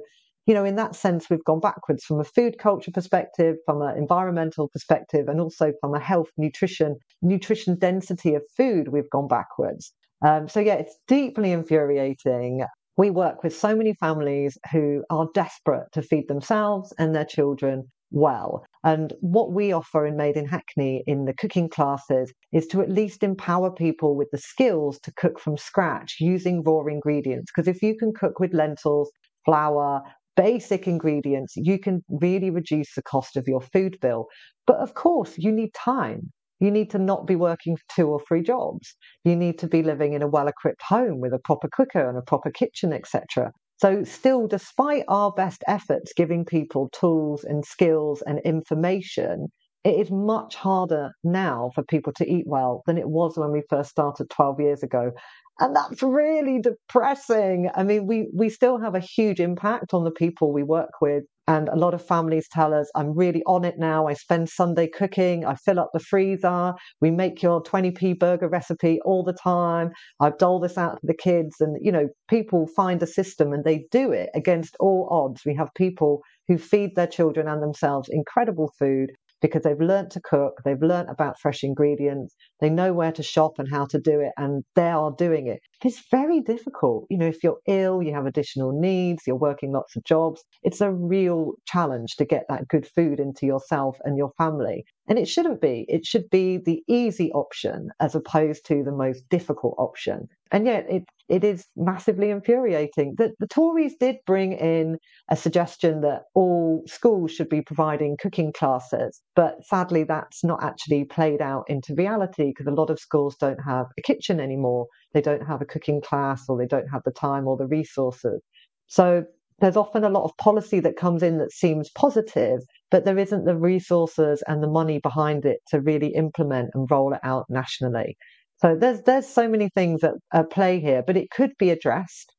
[0.46, 3.96] you know, in that sense, we've gone backwards from a food culture perspective, from an
[3.96, 9.92] environmental perspective, and also from a health, nutrition, nutrition density of food, we've gone backwards.
[10.24, 12.64] Um, so, yeah, it's deeply infuriating.
[12.96, 17.84] We work with so many families who are desperate to feed themselves and their children
[18.10, 18.64] well.
[18.84, 22.90] And what we offer in Made in Hackney in the cooking classes is to at
[22.90, 27.52] least empower people with the skills to cook from scratch using raw ingredients.
[27.54, 29.10] Because if you can cook with lentils,
[29.44, 30.02] flour,
[30.36, 34.26] basic ingredients, you can really reduce the cost of your food bill.
[34.66, 36.32] But of course, you need time.
[36.60, 38.94] You need to not be working two or three jobs.
[39.24, 42.18] You need to be living in a well equipped home with a proper cooker and
[42.18, 43.52] a proper kitchen, etc.
[43.78, 49.48] So, still, despite our best efforts giving people tools and skills and information,
[49.84, 53.62] it is much harder now for people to eat well than it was when we
[53.70, 55.12] first started 12 years ago
[55.60, 57.70] and that's really depressing.
[57.74, 61.24] I mean we we still have a huge impact on the people we work with.
[61.46, 64.06] And a lot of families tell us i'm really on it now.
[64.06, 65.44] I spend sunday cooking.
[65.44, 66.74] I fill up the freezer.
[67.00, 69.90] We make your 20p burger recipe all the time.
[70.20, 71.56] I dole this out to the kids.
[71.60, 75.42] And you know people find a system and they do it against all odds.
[75.44, 80.20] We have people who feed their children and themselves incredible food because they've learnt to
[80.20, 84.20] cook, they've learnt about fresh ingredients, they know where to shop and how to do
[84.20, 85.60] it, and they are doing it.
[85.84, 87.06] It's very difficult.
[87.10, 90.80] You know, if you're ill, you have additional needs, you're working lots of jobs, it's
[90.80, 94.84] a real challenge to get that good food into yourself and your family.
[95.08, 95.86] And it shouldn't be.
[95.88, 100.28] It should be the easy option as opposed to the most difficult option.
[100.52, 104.98] And yet, it it is massively infuriating that the Tories did bring in
[105.30, 111.04] a suggestion that all schools should be providing cooking classes, but sadly, that's not actually
[111.04, 114.86] played out into reality because a lot of schools don't have a kitchen anymore.
[115.14, 118.42] They don't have a cooking class, or they don't have the time or the resources.
[118.88, 119.24] So
[119.60, 123.44] there's often a lot of policy that comes in that seems positive, but there isn't
[123.44, 128.16] the resources and the money behind it to really implement and roll it out nationally.
[128.60, 132.34] So there's there's so many things at, at play here, but it could be addressed.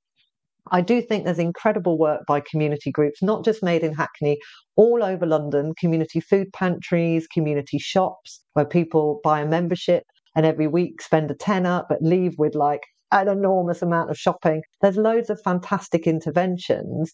[0.71, 4.37] I do think there's incredible work by community groups, not just made in Hackney,
[4.75, 10.03] all over London, community food pantries, community shops where people buy a membership
[10.35, 14.61] and every week spend a tenner but leave with like an enormous amount of shopping.
[14.81, 17.11] There's loads of fantastic interventions,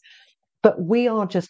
[0.62, 1.50] but we are just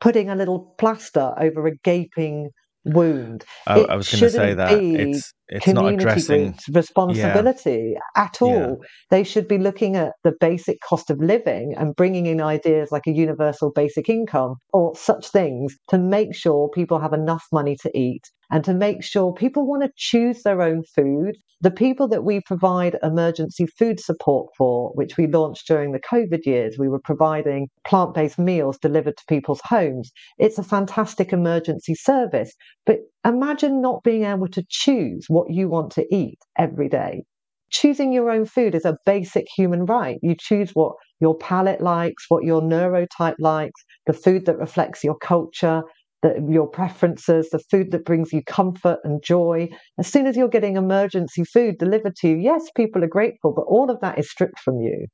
[0.00, 2.50] putting a little plaster over a gaping
[2.84, 3.44] wound.
[3.66, 8.22] Oh, I, I was going to say that it's it's not addressing responsibility yeah.
[8.22, 8.78] at all.
[8.80, 8.88] Yeah.
[9.10, 13.06] They should be looking at the basic cost of living and bringing in ideas like
[13.06, 17.98] a universal basic income or such things to make sure people have enough money to
[17.98, 21.36] eat and to make sure people want to choose their own food.
[21.60, 26.46] The people that we provide emergency food support for, which we launched during the COVID
[26.46, 30.12] years, we were providing plant based meals delivered to people's homes.
[30.38, 32.54] It's a fantastic emergency service.
[32.86, 37.24] But imagine not being able to choose what you want to eat every day.
[37.70, 40.18] Choosing your own food is a basic human right.
[40.22, 45.16] You choose what your palate likes, what your neurotype likes, the food that reflects your
[45.16, 45.82] culture,
[46.24, 49.68] the, your preferences, the food that brings you comfort and joy.
[49.98, 53.66] As soon as you're getting emergency food delivered to you, yes, people are grateful, but
[53.68, 55.06] all of that is stripped from you.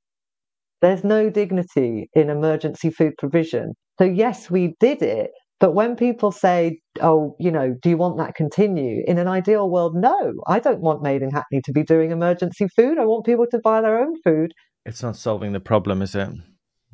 [0.81, 3.73] There's no dignity in emergency food provision.
[3.99, 5.33] So, yes, we did it.
[5.59, 9.03] But when people say, oh, you know, do you want that continue?
[9.07, 12.67] In an ideal world, no, I don't want Made in Hackney to be doing emergency
[12.77, 12.99] food.
[12.99, 14.53] I want people to buy their own food.
[14.87, 16.31] It's not solving the problem, is it?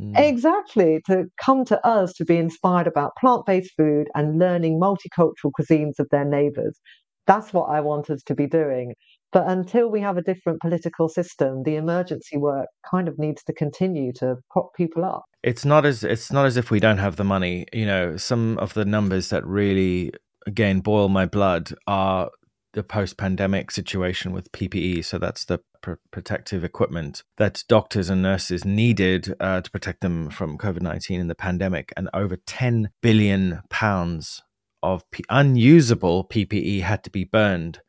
[0.00, 0.18] Mm.
[0.18, 1.00] Exactly.
[1.06, 5.98] To come to us to be inspired about plant based food and learning multicultural cuisines
[5.98, 6.78] of their neighbours.
[7.26, 8.94] That's what I want us to be doing.
[9.32, 13.52] But until we have a different political system, the emergency work kind of needs to
[13.52, 15.24] continue to prop people up.
[15.42, 17.66] It's not as it's not as if we don't have the money.
[17.72, 20.12] You know, some of the numbers that really
[20.46, 22.30] again boil my blood are
[22.76, 25.04] the post-pandemic situation with PPE.
[25.04, 30.30] So that's the pr- protective equipment that doctors and nurses needed uh, to protect them
[30.30, 34.42] from COVID nineteen in the pandemic, and over ten billion pounds
[34.82, 37.80] of P- unusable PPE had to be burned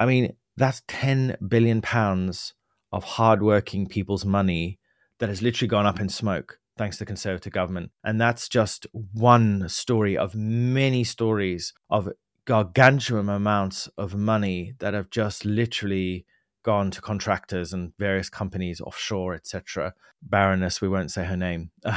[0.00, 2.54] I mean, that's 10 billion pounds
[2.90, 4.78] of hardworking people's money
[5.18, 7.90] that has literally gone up in smoke thanks to the Conservative government.
[8.02, 12.08] And that's just one story of many stories of
[12.44, 16.26] gargantuan amounts of money that have just literally
[16.62, 19.94] gone to contractors and various companies offshore, etc.
[20.22, 21.70] Baroness, we won't say her name,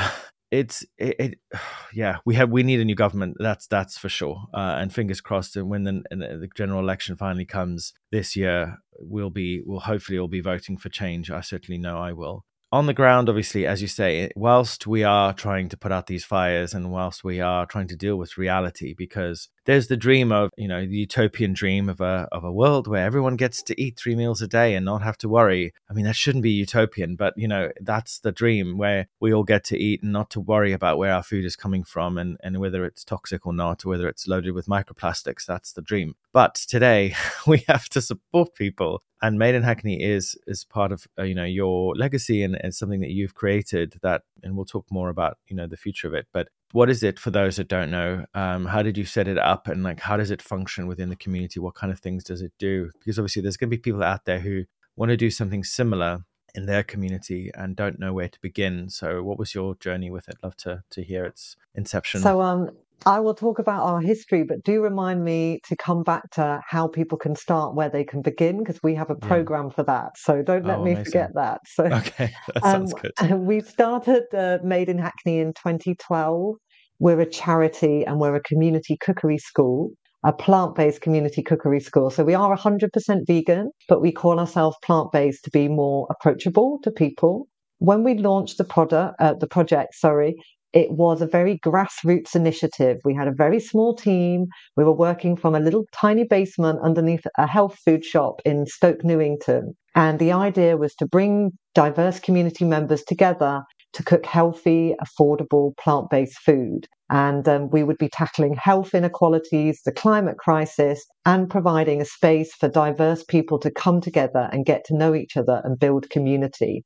[0.54, 1.40] it's it, it,
[1.94, 4.44] yeah we have we need a new government that's that's for sure.
[4.54, 9.32] Uh, and fingers crossed and when the, the, general election finally comes this year we'll
[9.32, 11.32] be we'll hopefully all be voting for change.
[11.32, 15.32] I certainly know i will on the ground, obviously, as you say, whilst we are
[15.32, 18.96] trying to put out these fires and whilst we are trying to deal with reality,
[18.98, 22.88] because there's the dream of, you know, the utopian dream of a of a world
[22.88, 25.72] where everyone gets to eat three meals a day and not have to worry.
[25.88, 29.44] I mean, that shouldn't be utopian, but you know, that's the dream where we all
[29.44, 32.38] get to eat and not to worry about where our food is coming from and,
[32.42, 35.46] and whether it's toxic or not, or whether it's loaded with microplastics.
[35.46, 36.16] That's the dream.
[36.32, 41.08] But today we have to support people and Made in Hackney is is part of
[41.18, 44.86] uh, you know your legacy and, and something that you've created that and we'll talk
[44.92, 46.28] more about you know the future of it.
[46.34, 49.38] But what is it for those that don't know um, how did you set it
[49.38, 51.60] up and like how does it function within the community?
[51.60, 52.92] What kind of things does it do?
[53.00, 54.66] Because obviously there's going to be people out there who
[54.98, 56.20] want to do something similar
[56.54, 58.90] in their community and don't know where to begin.
[58.90, 60.36] So what was your journey with it?
[60.44, 62.20] Love to to hear its inception.
[62.20, 62.72] So um
[63.06, 66.88] I will talk about our history, but do remind me to come back to how
[66.88, 69.74] people can start, where they can begin, because we have a program yeah.
[69.74, 70.18] for that.
[70.18, 71.06] So don't let oh, me amazing.
[71.06, 71.62] forget that.
[71.66, 73.40] So okay, that sounds um, good.
[73.54, 76.56] We started uh, Made in Hackney in 2012.
[77.00, 79.92] We're a charity and we're a community cookery school,
[80.24, 82.10] a plant-based community cookery school.
[82.10, 86.92] So we are 100% vegan, but we call ourselves plant-based to be more approachable to
[86.92, 87.48] people
[87.80, 90.36] when we launched the product, uh, the project, sorry,
[90.74, 92.98] it was a very grassroots initiative.
[93.06, 94.48] We had a very small team.
[94.76, 99.04] We were working from a little tiny basement underneath a health food shop in Stoke
[99.04, 99.76] Newington.
[99.96, 103.62] And the idea was to bring diverse community members together
[103.94, 106.88] to cook healthy, affordable, plant based food.
[107.12, 112.56] And um, we would be tackling health inequalities, the climate crisis, and providing a space
[112.56, 116.84] for diverse people to come together and get to know each other and build community.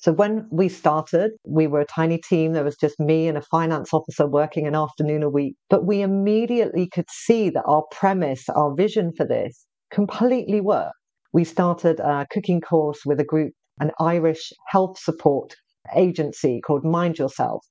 [0.00, 2.54] So when we started, we were a tiny team.
[2.54, 5.56] There was just me and a finance officer working an afternoon a week.
[5.68, 10.94] But we immediately could see that our premise, our vision for this completely worked.
[11.34, 15.54] We started a cooking course with a group, an Irish health support
[15.94, 17.66] agency called Mind Yourself.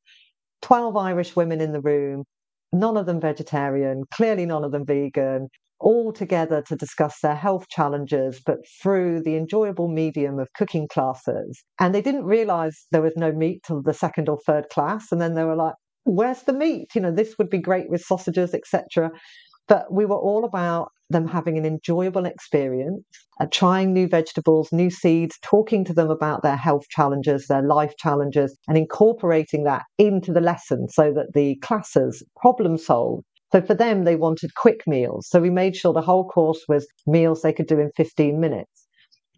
[0.62, 2.26] 12 Irish women in the room,
[2.72, 5.48] none of them vegetarian, clearly none of them vegan,
[5.80, 11.64] all together to discuss their health challenges, but through the enjoyable medium of cooking classes.
[11.80, 15.12] And they didn't realize there was no meat till the second or third class.
[15.12, 16.90] And then they were like, where's the meat?
[16.96, 19.12] You know, this would be great with sausages, etc.
[19.68, 23.04] But we were all about them having an enjoyable experience,
[23.40, 27.94] uh, trying new vegetables, new seeds, talking to them about their health challenges, their life
[27.98, 33.74] challenges, and incorporating that into the lesson so that the classes problem solved so for
[33.74, 35.28] them, they wanted quick meals.
[35.28, 38.88] So we made sure the whole course was meals they could do in 15 minutes.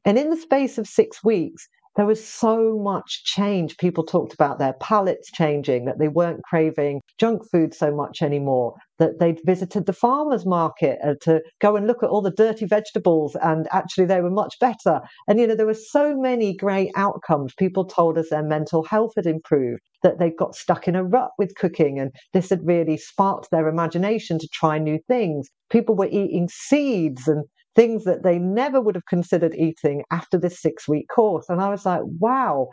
[0.04, 3.78] And in the space of six weeks, there was so much change.
[3.78, 8.76] People talked about their palates changing, that they weren't craving junk food so much anymore,
[8.98, 12.66] that they'd visited the farmer's market uh, to go and look at all the dirty
[12.66, 15.02] vegetables and actually they were much better.
[15.28, 17.54] And, you know, there were so many great outcomes.
[17.56, 21.32] People told us their mental health had improved, that they'd got stuck in a rut
[21.38, 25.50] with cooking and this had really sparked their imagination to try new things.
[25.70, 27.44] People were eating seeds and
[27.76, 31.48] things that they never would have considered eating after this six week course.
[31.50, 32.70] And I was like, wow,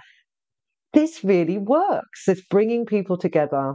[0.92, 2.28] this really works.
[2.28, 3.74] It's bringing people together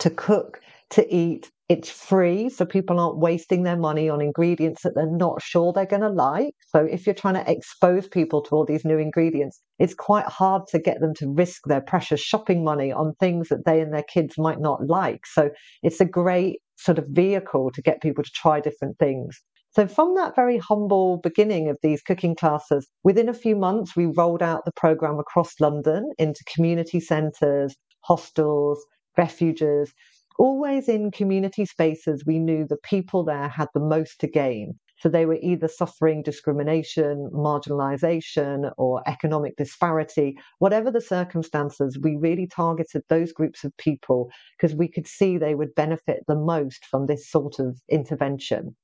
[0.00, 0.60] to cook,
[0.90, 5.42] to eat, It's free, so people aren't wasting their money on ingredients that they're not
[5.42, 6.54] sure they're going to like.
[6.68, 10.62] So, if you're trying to expose people to all these new ingredients, it's quite hard
[10.68, 14.04] to get them to risk their precious shopping money on things that they and their
[14.04, 15.26] kids might not like.
[15.26, 15.50] So,
[15.82, 19.42] it's a great sort of vehicle to get people to try different things.
[19.76, 24.06] So, from that very humble beginning of these cooking classes, within a few months, we
[24.06, 28.82] rolled out the program across London into community centres, hostels,
[29.18, 29.92] refuges,
[30.38, 34.78] always in community spaces, we knew the people there had the most to gain.
[35.00, 40.38] So they were either suffering discrimination, marginalization, or economic disparity.
[40.58, 45.54] Whatever the circumstances, we really targeted those groups of people because we could see they
[45.54, 48.74] would benefit the most from this sort of intervention.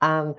[0.00, 0.34] Um,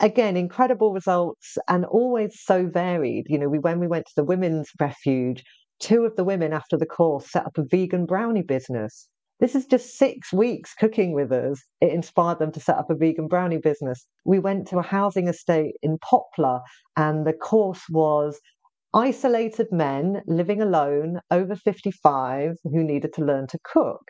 [0.00, 3.26] again, incredible results and always so varied.
[3.28, 5.42] You know, we when we went to the women's refuge,
[5.80, 9.08] two of the women after the course set up a vegan brownie business.
[9.40, 11.62] This is just six weeks cooking with us.
[11.80, 14.06] It inspired them to set up a vegan brownie business.
[14.24, 16.60] We went to a housing estate in Poplar,
[16.96, 18.40] and the course was
[18.94, 24.02] isolated men living alone over 55 who needed to learn to cook.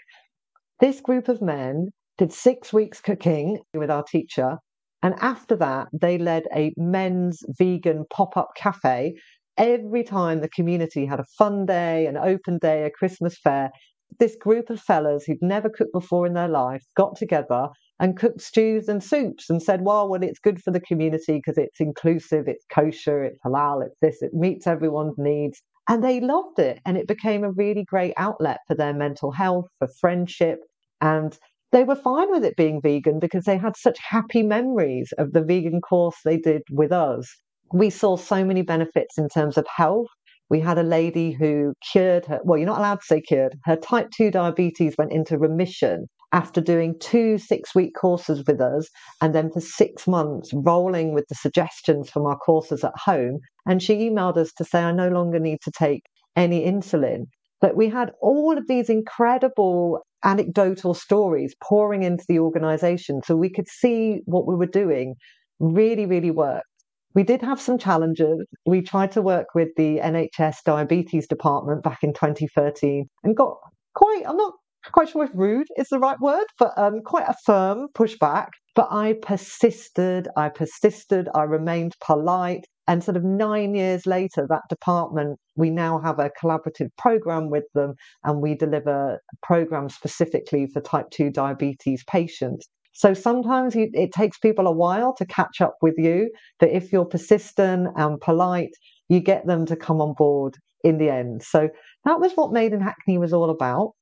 [0.78, 1.88] This group of men
[2.18, 4.58] did six weeks cooking with our teacher.
[5.04, 9.14] And after that, they led a men's vegan pop up cafe.
[9.58, 13.70] Every time the community had a fun day, an open day, a Christmas fair,
[14.18, 17.68] this group of fellas who'd never cooked before in their life got together
[18.00, 21.58] and cooked stews and soups and said, well, well, it's good for the community because
[21.58, 25.60] it's inclusive, it's kosher, it's halal, it's this, it meets everyone's needs.
[25.86, 26.80] And they loved it.
[26.86, 30.60] And it became a really great outlet for their mental health, for friendship.
[31.02, 31.38] And
[31.74, 35.42] they were fine with it being vegan because they had such happy memories of the
[35.42, 37.28] vegan course they did with us.
[37.72, 40.08] We saw so many benefits in terms of health
[40.50, 43.76] we had a lady who cured her, well, you're not allowed to say cured, her
[43.76, 48.88] type 2 diabetes went into remission after doing two six week courses with us
[49.20, 53.38] and then for six months rolling with the suggestions from our courses at home.
[53.66, 56.02] And she emailed us to say, I no longer need to take
[56.36, 57.26] any insulin.
[57.60, 63.50] But we had all of these incredible anecdotal stories pouring into the organization so we
[63.50, 65.14] could see what we were doing
[65.60, 66.66] really, really worked.
[67.14, 68.44] We did have some challenges.
[68.66, 73.56] We tried to work with the NHS diabetes department back in 2013 and got
[73.94, 74.54] quite, I'm not
[74.92, 78.48] quite sure if rude is the right word, but um, quite a firm pushback.
[78.74, 82.66] But I persisted, I persisted, I remained polite.
[82.86, 87.64] And sort of nine years later, that department, we now have a collaborative program with
[87.74, 87.94] them
[88.24, 92.68] and we deliver programs specifically for type 2 diabetes patients.
[92.92, 97.04] So sometimes it takes people a while to catch up with you, but if you're
[97.04, 98.70] persistent and polite,
[99.08, 101.42] you get them to come on board in the end.
[101.42, 101.70] So
[102.04, 103.92] that was what Made in Hackney was all about.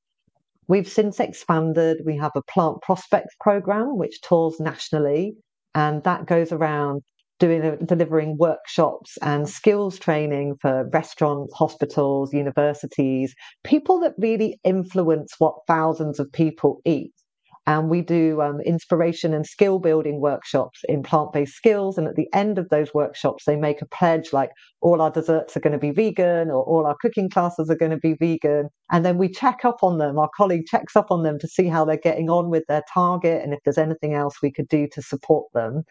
[0.69, 2.03] We've since expanded.
[2.05, 5.35] We have a plant prospects program which tours nationally,
[5.75, 7.03] and that goes around
[7.39, 13.35] doing delivering workshops and skills training for restaurants, hospitals, universities,
[13.65, 17.13] people that really influence what thousands of people eat.
[17.67, 21.97] And we do um, inspiration and skill building workshops in plant based skills.
[21.97, 24.51] And at the end of those workshops, they make a pledge like
[24.81, 27.93] all our desserts are going to be vegan or all our cooking classes are going
[27.93, 28.69] to be vegan.
[28.91, 30.19] And then we check up on them.
[30.19, 33.45] Our colleague checks up on them to see how they're getting on with their target
[33.45, 35.85] and if there's anything else we could do to support them.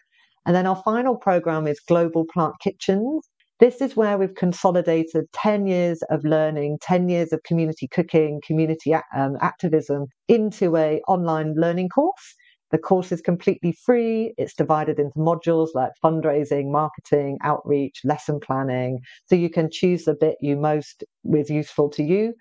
[0.44, 3.28] And then our final program is Global Plant Kitchens.
[3.60, 8.94] This is where we've consolidated 10 years of learning, 10 years of community cooking, community
[8.94, 12.34] um, activism into a online learning course.
[12.72, 14.32] The course is completely free.
[14.38, 19.00] It's divided into modules like fundraising, marketing, outreach, lesson planning.
[19.26, 22.34] So you can choose the bit you most is useful to you.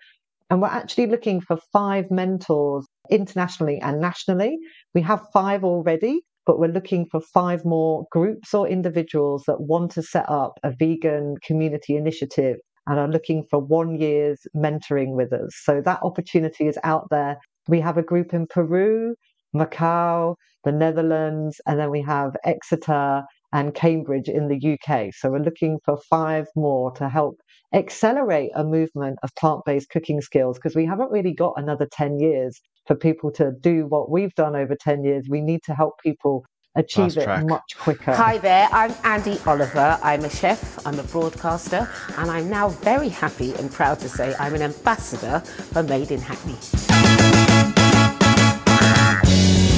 [0.50, 4.58] And we're actually looking for five mentors internationally and nationally.
[4.94, 9.92] We have five already, but we're looking for five more groups or individuals that want
[9.92, 15.32] to set up a vegan community initiative and are looking for one year's mentoring with
[15.32, 15.52] us.
[15.64, 17.38] So that opportunity is out there.
[17.68, 19.16] We have a group in Peru,
[19.56, 23.24] Macau, the Netherlands, and then we have Exeter
[23.54, 25.14] and Cambridge in the UK.
[25.14, 27.40] So we're looking for five more to help
[27.74, 32.20] accelerate a movement of plant based cooking skills because we haven't really got another 10
[32.20, 35.28] years for people to do what we've done over 10 years.
[35.30, 36.46] We need to help people
[36.76, 38.14] achieve it much quicker.
[38.14, 40.00] Hi there, I'm Andi Oliver.
[40.02, 44.36] I'm a chef, I'm a broadcaster, and I'm now very happy and proud to say
[44.40, 46.91] I'm an ambassador for Made in Hackney.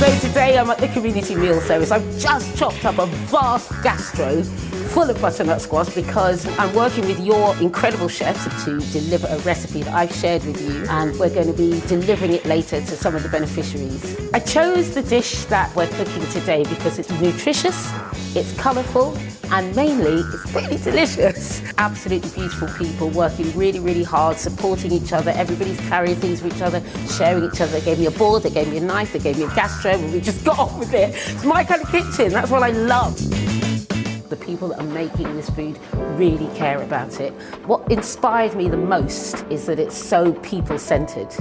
[0.04, 1.90] So today I'm at the community meal service.
[1.90, 4.44] I've just chopped up a vast gastro
[4.94, 9.82] full of butternut squash because I'm working with your incredible chefs to deliver a recipe
[9.82, 13.16] that I've shared with you, and we're going to be delivering it later to some
[13.16, 14.16] of the beneficiaries.
[14.36, 17.92] I chose the dish that we're cooking today because it's nutritious,
[18.36, 19.18] it's colourful,
[19.52, 21.64] and mainly it's really delicious.
[21.80, 25.32] Absolutely beautiful people working really, really hard, supporting each other.
[25.32, 27.72] Everybody's carrying things for each other, sharing each other.
[27.72, 29.80] They gave me a board, they gave me a knife, they gave me a gas
[29.80, 31.16] stove, and we just got on with it.
[31.16, 32.30] It's my kind of kitchen.
[32.32, 33.18] That's what I love
[34.34, 35.78] the people that are making this food
[36.18, 37.32] really care about it.
[37.68, 41.32] What inspired me the most is that it's so people centered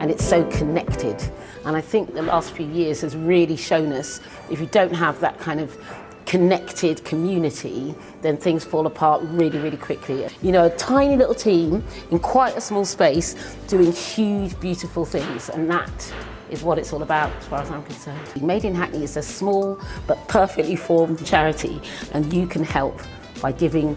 [0.00, 1.20] and it's so connected.
[1.64, 5.18] And I think the last few years has really shown us if you don't have
[5.20, 5.76] that kind of
[6.24, 10.28] connected community, then things fall apart really, really quickly.
[10.40, 11.82] You know, a tiny little team
[12.12, 13.34] in quite a small space
[13.66, 16.14] doing huge, beautiful things, and that
[16.50, 18.42] is what it's all about as far as I'm concerned.
[18.42, 21.80] Made in Hackney is a small but perfectly formed charity,
[22.12, 23.00] and you can help
[23.40, 23.96] by giving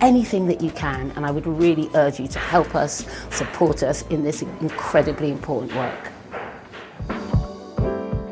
[0.00, 1.10] anything that you can.
[1.16, 5.74] And I would really urge you to help us, support us in this incredibly important
[5.74, 6.12] work.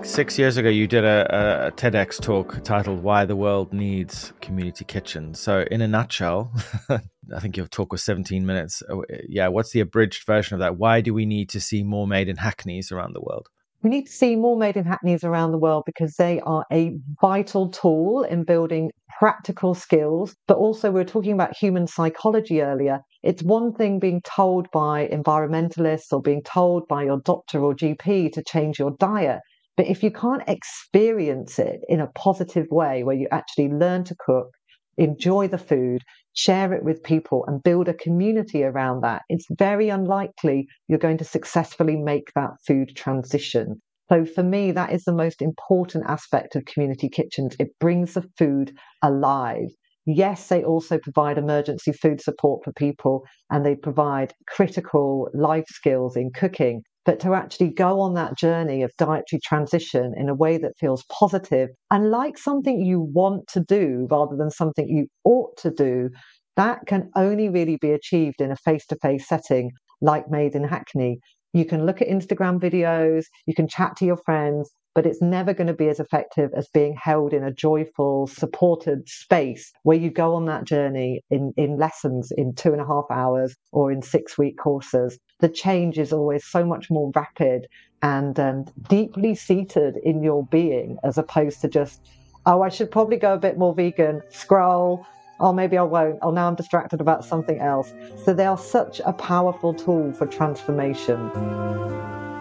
[0.06, 4.84] Six years ago, you did a, a, TEDx talk titled Why the World Needs Community
[4.84, 5.40] Kitchens.
[5.40, 6.52] So, in a nutshell,
[6.88, 8.82] I think your talk was 17 minutes.
[8.88, 10.76] Uh, yeah, what's the abridged version of that?
[10.76, 13.48] Why do we need to see more made in Hackneys around the world?
[13.82, 16.98] We need to see more made in Hackneys around the world because they are a
[17.22, 20.34] vital tool in building practical skills.
[20.46, 23.00] But also, we were talking about human psychology earlier.
[23.22, 28.32] It's one thing being told by environmentalists or being told by your doctor or GP
[28.32, 29.40] to change your diet.
[29.76, 34.16] But if you can't experience it in a positive way where you actually learn to
[34.18, 34.48] cook,
[34.96, 36.02] enjoy the food,
[36.34, 41.18] share it with people, and build a community around that, it's very unlikely you're going
[41.18, 43.80] to successfully make that food transition.
[44.08, 47.56] So, for me, that is the most important aspect of community kitchens.
[47.58, 49.68] It brings the food alive.
[50.06, 56.16] Yes, they also provide emergency food support for people and they provide critical life skills
[56.16, 60.58] in cooking but to actually go on that journey of dietary transition in a way
[60.58, 65.56] that feels positive and like something you want to do rather than something you ought
[65.56, 66.10] to do,
[66.56, 70.64] that can only really be achieved in a face to face setting like Made in
[70.64, 71.20] Hackney.
[71.52, 75.52] You can look at Instagram videos, you can chat to your friends, but it's never
[75.52, 80.10] going to be as effective as being held in a joyful, supported space where you
[80.10, 84.00] go on that journey in, in lessons in two and a half hours or in
[84.00, 85.18] six week courses.
[85.40, 87.66] The change is always so much more rapid
[88.00, 92.00] and um, deeply seated in your being as opposed to just,
[92.46, 95.06] oh, I should probably go a bit more vegan, scroll,
[95.40, 96.20] oh, maybe I won't.
[96.22, 97.92] Oh, now I'm distracted about something else.
[98.24, 101.30] So they are such a powerful tool for transformation.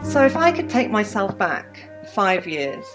[0.04, 2.86] So if I could take myself back five years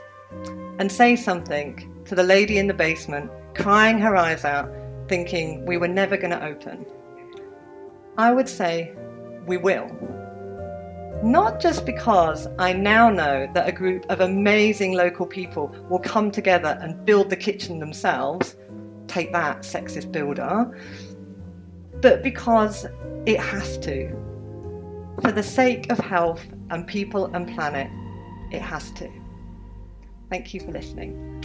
[0.79, 4.71] and say something to the lady in the basement, crying her eyes out,
[5.09, 6.87] thinking we were never going to open,
[8.17, 8.93] I would say,
[9.47, 9.89] we will.
[11.23, 16.31] Not just because I now know that a group of amazing local people will come
[16.31, 18.57] together and build the kitchen themselves,
[19.07, 20.71] take that, sexist builder,
[22.01, 22.87] but because
[23.27, 24.09] it has to.
[25.21, 27.91] For the sake of health and people and planet,
[28.51, 29.11] it has to.
[30.29, 31.43] Thank you for listening.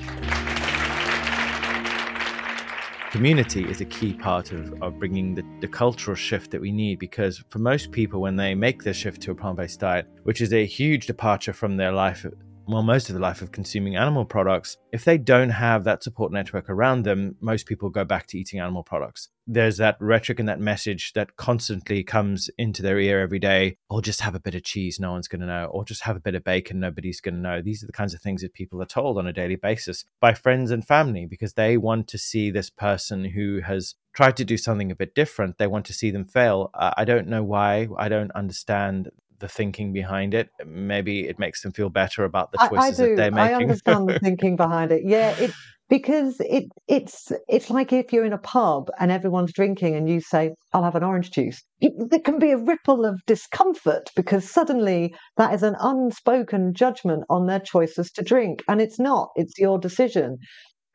[3.12, 7.00] Community is a key part of, of bringing the, the cultural shift that we need
[7.00, 10.42] because for most people, when they make the shift to a plant based diet, which
[10.42, 12.26] is a huge departure from their life
[12.68, 16.32] well, most of the life of consuming animal products, if they don't have that support
[16.32, 19.30] network around them, most people go back to eating animal products.
[19.48, 24.02] There's that rhetoric and that message that constantly comes into their ear every day, or
[24.02, 26.22] just have a bit of cheese, no one's going to know, or just have a
[26.22, 27.62] bit of bacon, nobody's going to know.
[27.62, 30.34] These are the kinds of things that people are told on a daily basis by
[30.34, 34.58] friends and family because they want to see this person who has tried to do
[34.58, 35.58] something a bit different.
[35.58, 36.72] They want to see them fail.
[36.74, 37.90] I don't know why.
[37.98, 40.50] I don't understand the thinking behind it.
[40.66, 43.56] Maybe it makes them feel better about the choices I, I that they're making.
[43.56, 45.04] I understand the thinking behind it.
[45.06, 45.52] Yeah, it
[45.90, 50.20] because it it's it's like if you're in a pub and everyone's drinking and you
[50.20, 51.64] say I'll have an orange juice.
[51.80, 57.24] It, there can be a ripple of discomfort because suddenly that is an unspoken judgment
[57.30, 59.30] on their choices to drink, and it's not.
[59.36, 60.38] It's your decision.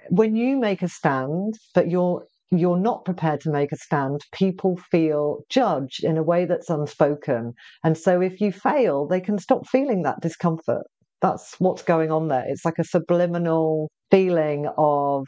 [0.08, 4.76] When you make a stand, but you're you're not prepared to make a stand, people
[4.90, 7.52] feel judged in a way that's unspoken.
[7.84, 10.82] And so if you fail, they can stop feeling that discomfort.
[11.22, 12.44] That's what's going on there.
[12.46, 15.26] It's like a subliminal feeling of,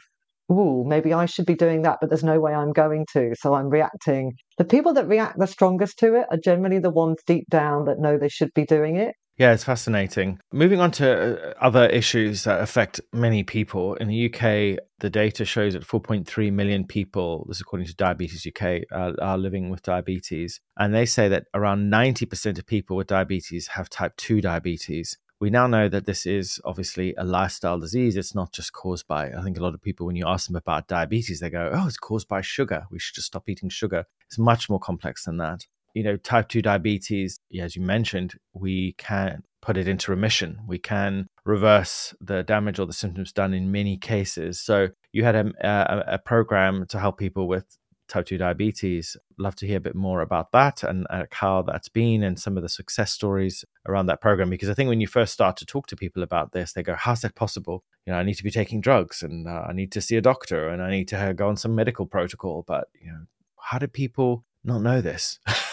[0.51, 3.33] ooh, maybe I should be doing that, but there's no way I'm going to.
[3.39, 4.33] So I'm reacting.
[4.57, 7.99] The people that react the strongest to it are generally the ones deep down that
[7.99, 9.15] know they should be doing it.
[9.37, 10.39] Yeah, it's fascinating.
[10.51, 13.95] Moving on to uh, other issues that affect many people.
[13.95, 18.45] In the UK, the data shows that 4.3 million people, this is according to Diabetes
[18.45, 20.61] UK, are living with diabetes.
[20.77, 25.17] And they say that around 90% of people with diabetes have type 2 diabetes.
[25.39, 28.15] We now know that this is obviously a lifestyle disease.
[28.15, 30.55] It's not just caused by, I think a lot of people, when you ask them
[30.55, 32.85] about diabetes, they go, oh, it's caused by sugar.
[32.91, 34.05] We should just stop eating sugar.
[34.27, 38.93] It's much more complex than that you know, type 2 diabetes, as you mentioned, we
[38.97, 40.59] can put it into remission.
[40.67, 44.59] We can reverse the damage or the symptoms done in many cases.
[44.59, 47.77] So you had a, a, a program to help people with
[48.09, 49.15] type 2 diabetes.
[49.37, 52.57] Love to hear a bit more about that and uh, how that's been and some
[52.57, 54.49] of the success stories around that program.
[54.49, 56.95] Because I think when you first start to talk to people about this, they go,
[56.95, 57.83] How's that possible?
[58.05, 60.21] You know, I need to be taking drugs and uh, I need to see a
[60.21, 62.65] doctor and I need to go on some medical protocol.
[62.67, 63.25] But, you know,
[63.59, 65.39] how do people not know this?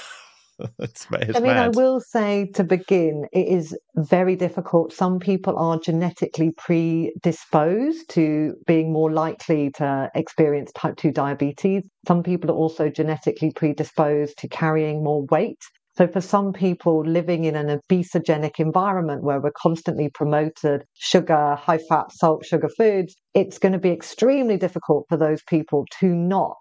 [0.79, 1.65] it's, it's I mean, mad.
[1.65, 4.93] I will say to begin, it is very difficult.
[4.93, 11.83] Some people are genetically predisposed to being more likely to experience type 2 diabetes.
[12.07, 15.63] Some people are also genetically predisposed to carrying more weight.
[15.97, 21.79] So, for some people living in an obesogenic environment where we're constantly promoted sugar, high
[21.89, 26.57] fat, salt, sugar foods, it's going to be extremely difficult for those people to not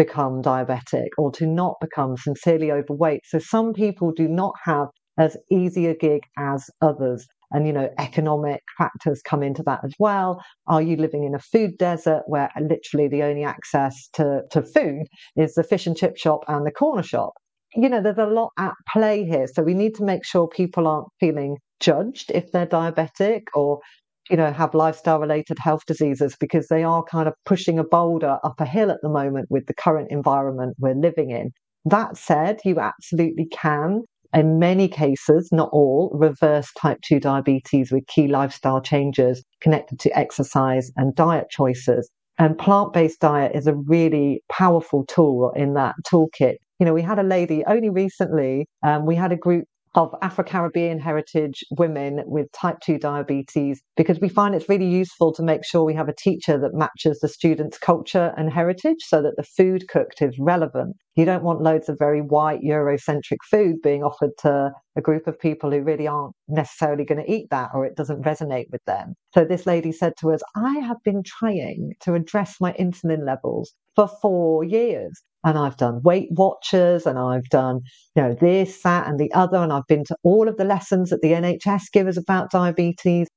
[0.00, 3.20] become diabetic or to not become sincerely overweight.
[3.26, 4.86] So some people do not have
[5.18, 7.26] as easy a gig as others.
[7.50, 10.42] And, you know, economic factors come into that as well.
[10.66, 15.02] Are you living in a food desert where literally the only access to, to food
[15.36, 17.34] is the fish and chip shop and the corner shop?
[17.74, 19.48] You know, there's a lot at play here.
[19.52, 23.80] So we need to make sure people aren't feeling judged if they're diabetic or
[24.28, 28.38] you know, have lifestyle related health diseases because they are kind of pushing a boulder
[28.44, 31.50] up a hill at the moment with the current environment we're living in.
[31.84, 34.02] That said, you absolutely can,
[34.34, 40.18] in many cases, not all, reverse type 2 diabetes with key lifestyle changes connected to
[40.18, 42.10] exercise and diet choices.
[42.38, 46.56] And plant based diet is a really powerful tool in that toolkit.
[46.78, 49.64] You know, we had a lady only recently, um, we had a group
[49.94, 55.32] of Afro Caribbean heritage women with type 2 diabetes because we find it's really useful
[55.32, 59.20] to make sure we have a teacher that matches the student's culture and heritage so
[59.20, 60.96] that the food cooked is relevant.
[61.16, 65.38] You don't want loads of very white Eurocentric food being offered to a group of
[65.38, 69.14] people who really aren't necessarily going to eat that or it doesn't resonate with them.
[69.34, 73.74] So this lady said to us, I have been trying to address my insulin levels
[73.96, 77.80] for four years and I've done Weight Watchers and I've done,
[78.14, 79.58] you know, this, that, and the other.
[79.58, 83.28] And I've been to all of the lessons that the NHS give us about diabetes.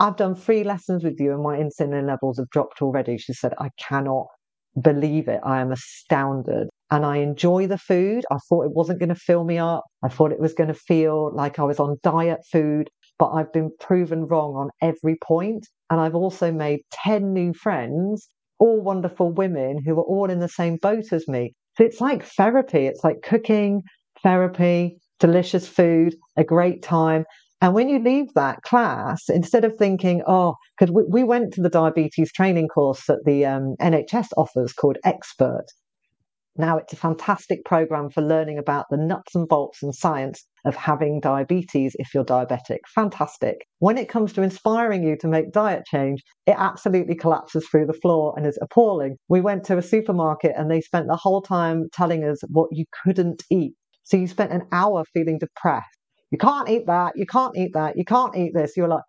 [0.00, 3.18] I've done three lessons with you and my insulin levels have dropped already.
[3.18, 4.26] She said, I cannot
[4.80, 5.40] believe it.
[5.44, 6.68] I am astounded.
[6.90, 8.24] And I enjoy the food.
[8.30, 9.84] I thought it wasn't going to fill me up.
[10.04, 13.52] I thought it was going to feel like I was on diet food, but I've
[13.52, 15.66] been proven wrong on every point.
[15.90, 18.28] And I've also made 10 new friends
[18.64, 21.52] all wonderful women who are all in the same boat as me.
[21.76, 22.86] So it's like therapy.
[22.86, 23.82] It's like cooking,
[24.22, 27.26] therapy, delicious food, a great time.
[27.60, 31.62] And when you leave that class, instead of thinking, oh, because we, we, went to
[31.62, 35.66] the diabetes training course that the um, NHS offers called Expert,
[36.56, 40.76] now, it's a fantastic program for learning about the nuts and bolts and science of
[40.76, 42.78] having diabetes if you're diabetic.
[42.94, 43.66] Fantastic.
[43.80, 47.92] When it comes to inspiring you to make diet change, it absolutely collapses through the
[47.92, 49.16] floor and is appalling.
[49.28, 52.84] We went to a supermarket and they spent the whole time telling us what you
[53.02, 53.74] couldn't eat.
[54.04, 55.88] So you spent an hour feeling depressed.
[56.30, 57.14] You can't eat that.
[57.16, 57.96] You can't eat that.
[57.96, 58.76] You can't eat this.
[58.76, 59.04] You're like,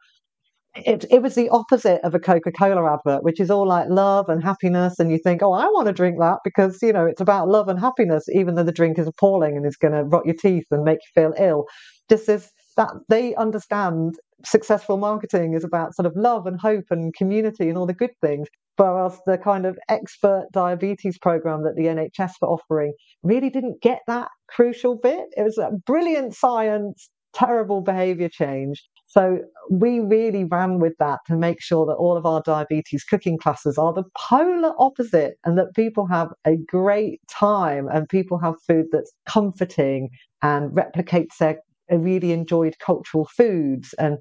[0.76, 4.30] it, it was the opposite of a Coca Cola advert, which is all like love
[4.30, 5.00] and happiness.
[5.00, 7.68] And you think, oh, I want to drink that because, you know, it's about love
[7.70, 10.66] and happiness, even though the drink is appalling and is going to rot your teeth
[10.72, 11.66] and make you feel ill.
[12.10, 14.16] Just as that they understand
[14.46, 18.12] successful marketing is about sort of love and hope and community and all the good
[18.22, 18.48] things.
[18.78, 24.00] Whereas the kind of expert diabetes program that the NHS were offering really didn't get
[24.08, 25.28] that crucial bit.
[25.38, 28.84] It was a brilliant science, terrible behavior change.
[29.08, 29.40] So
[29.70, 33.78] we really ran with that to make sure that all of our diabetes cooking classes
[33.78, 38.88] are the polar opposite and that people have a great time and people have food
[38.92, 40.10] that's comforting
[40.42, 41.60] and replicates their
[41.92, 44.18] uh, really enjoyed cultural foods and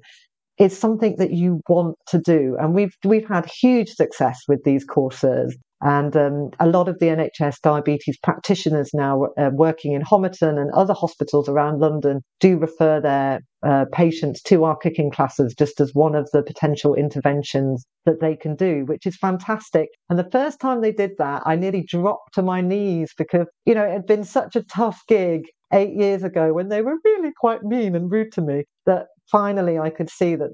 [0.57, 2.55] it's something that you want to do.
[2.59, 5.57] And we've we've had huge success with these courses.
[5.81, 10.71] And um, a lot of the NHS diabetes practitioners now uh, working in Homerton and
[10.71, 15.91] other hospitals around London do refer their uh, patients to our cooking classes just as
[15.93, 19.89] one of the potential interventions that they can do, which is fantastic.
[20.09, 23.75] And the first time they did that, I nearly dropped to my knees because, you
[23.75, 25.41] know, it had been such a tough gig
[25.73, 29.77] eight years ago when they were really quite mean and rude to me that finally
[29.79, 30.51] I could see that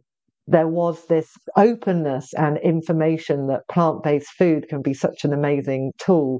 [0.52, 5.94] there was this openness and information that plant based food can be such an amazing
[5.98, 6.40] tool.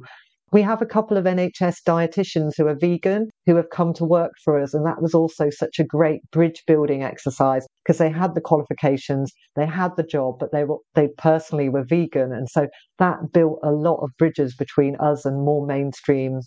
[0.52, 4.34] We have a couple of NHS dietitians who are vegan who have come to work
[4.44, 8.36] for us, and that was also such a great bridge building exercise because they had
[8.36, 12.68] the qualifications, they had the job, but they were they personally were vegan, and so
[13.00, 16.42] that built a lot of bridges between us and more mainstream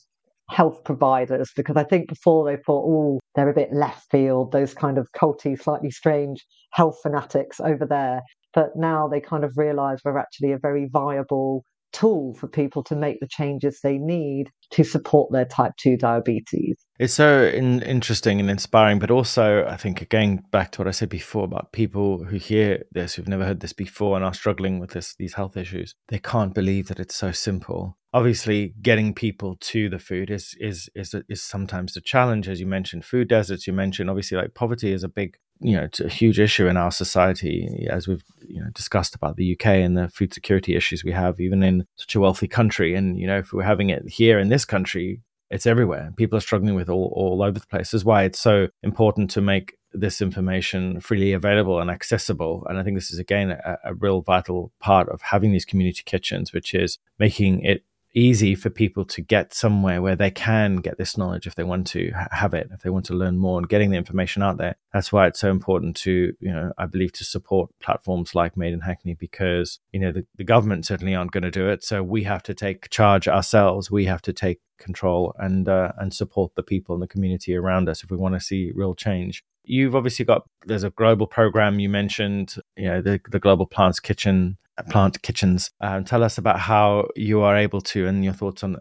[0.48, 4.74] health providers because I think before they thought, oh, they're a bit left field, those
[4.74, 8.22] kind of culty, slightly strange health fanatics over there.
[8.52, 11.64] But now they kind of realize we're actually a very viable
[11.94, 16.76] tool for people to make the changes they need to support their type 2 diabetes.
[16.98, 20.90] It's so in, interesting and inspiring, but also, I think, again, back to what I
[20.90, 24.80] said before about people who hear this, who've never heard this before and are struggling
[24.80, 27.96] with this, these health issues, they can't believe that it's so simple.
[28.14, 32.66] Obviously, getting people to the food is is is is sometimes the challenge, as you
[32.66, 33.04] mentioned.
[33.04, 34.08] Food deserts, you mentioned.
[34.08, 38.08] Obviously, like poverty is a big you know, a huge issue in our society, as
[38.08, 41.62] we've you know discussed about the UK and the food security issues we have, even
[41.62, 42.94] in such a wealthy country.
[42.94, 46.12] And you know, if we're having it here in this country, it's everywhere.
[46.16, 47.90] People are struggling with all all over the place.
[47.90, 52.66] That's why it's so important to make this information freely available and accessible.
[52.68, 56.02] And I think this is again a, a real vital part of having these community
[56.04, 57.84] kitchens, which is making it
[58.14, 61.86] easy for people to get somewhere where they can get this knowledge if they want
[61.88, 64.76] to have it, if they want to learn more and getting the information out there.
[64.92, 68.72] That's why it's so important to, you know, I believe to support platforms like Made
[68.72, 71.82] in Hackney because, you know, the, the government certainly aren't going to do it.
[71.84, 73.90] So we have to take charge ourselves.
[73.90, 77.88] We have to take control and uh, and support the people in the community around
[77.88, 79.42] us if we want to see real change.
[79.64, 84.00] You've obviously got there's a global program you mentioned, you know, the the Global Plants
[84.00, 85.70] Kitchen plant kitchens.
[85.80, 88.76] Um, tell us about how you are able to, and your thoughts on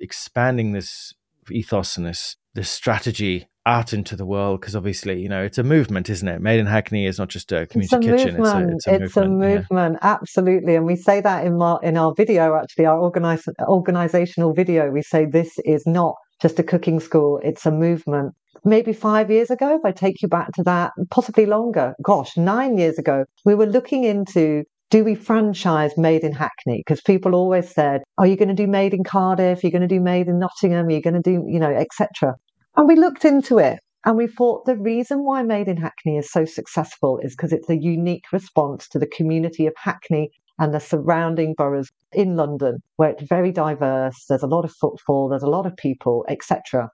[0.00, 1.14] expanding this
[1.50, 5.62] ethos and this this strategy out into the world because obviously you know it's a
[5.62, 8.72] movement isn't it made in hackney is not just a community it's a kitchen movement.
[8.74, 9.98] it's a, it's a movement, it's a movement.
[10.02, 10.12] Yeah.
[10.12, 14.90] absolutely and we say that in our in our video actually our organize, organizational video
[14.90, 18.34] we say this is not just a cooking school it's a movement
[18.64, 22.76] maybe five years ago if i take you back to that possibly longer gosh nine
[22.76, 26.82] years ago we were looking into do we franchise made in Hackney?
[26.86, 29.62] Because people always said, are you going to do made in Cardiff?
[29.62, 30.86] Are you going to do made in Nottingham?
[30.86, 32.34] Are you going to do, you know, etc.
[32.76, 36.30] And we looked into it and we thought the reason why Made in Hackney is
[36.30, 40.80] so successful is because it's a unique response to the community of Hackney and the
[40.80, 45.48] surrounding boroughs in London, where it's very diverse, there's a lot of footfall, there's a
[45.48, 46.90] lot of people, etc.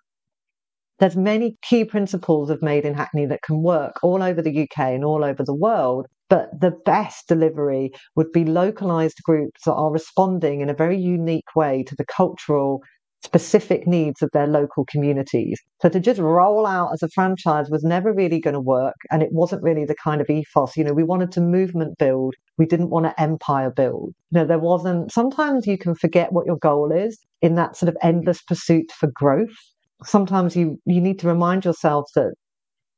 [0.99, 4.78] There's many key principles of Made in Hackney that can work all over the UK
[4.78, 9.93] and all over the world, but the best delivery would be localized groups that are
[9.93, 12.81] responding in a very unique way to the cultural
[13.22, 15.61] specific needs of their local communities.
[15.83, 18.95] So to just roll out as a franchise was never really going to work.
[19.11, 20.76] And it wasn't really the kind of ethos.
[20.76, 22.35] You know, we wanted to movement build.
[22.57, 24.14] We didn't want to empire build.
[24.31, 27.89] You know, there wasn't, sometimes you can forget what your goal is in that sort
[27.91, 29.55] of endless pursuit for growth.
[30.03, 32.33] Sometimes you, you need to remind yourself that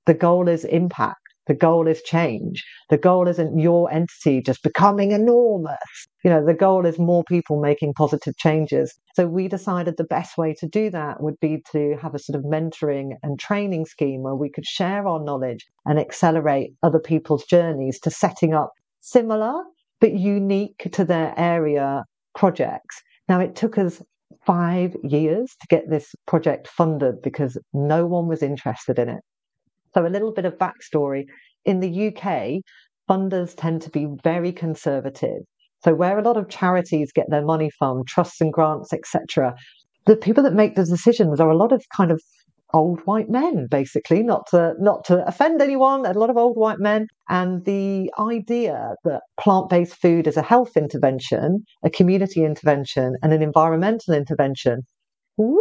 [0.06, 1.21] the goal is impact.
[1.46, 2.64] The goal is change.
[2.88, 6.06] The goal isn't your entity just becoming enormous.
[6.24, 8.94] You know, the goal is more people making positive changes.
[9.14, 12.36] So we decided the best way to do that would be to have a sort
[12.38, 17.44] of mentoring and training scheme where we could share our knowledge and accelerate other people's
[17.44, 18.70] journeys to setting up
[19.00, 19.64] similar
[20.00, 23.02] but unique to their area projects.
[23.28, 24.02] Now, it took us
[24.44, 29.22] five years to get this project funded because no one was interested in it.
[29.94, 31.24] So, a little bit of backstory.
[31.64, 32.62] In the UK,
[33.08, 35.42] funders tend to be very conservative.
[35.84, 39.54] So, where a lot of charities get their money from, trusts and grants, etc.,
[40.06, 42.20] the people that make the decisions are a lot of kind of
[42.74, 46.78] old white men, basically, not to not to offend anyone, a lot of old white
[46.78, 47.06] men.
[47.28, 53.42] And the idea that plant-based food is a health intervention, a community intervention, and an
[53.42, 54.82] environmental intervention,
[55.36, 55.60] woo,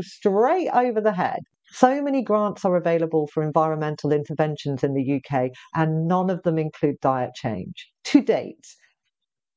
[0.00, 1.40] straight over the head.
[1.74, 6.56] So many grants are available for environmental interventions in the UK, and none of them
[6.56, 7.90] include diet change.
[8.04, 8.64] To date,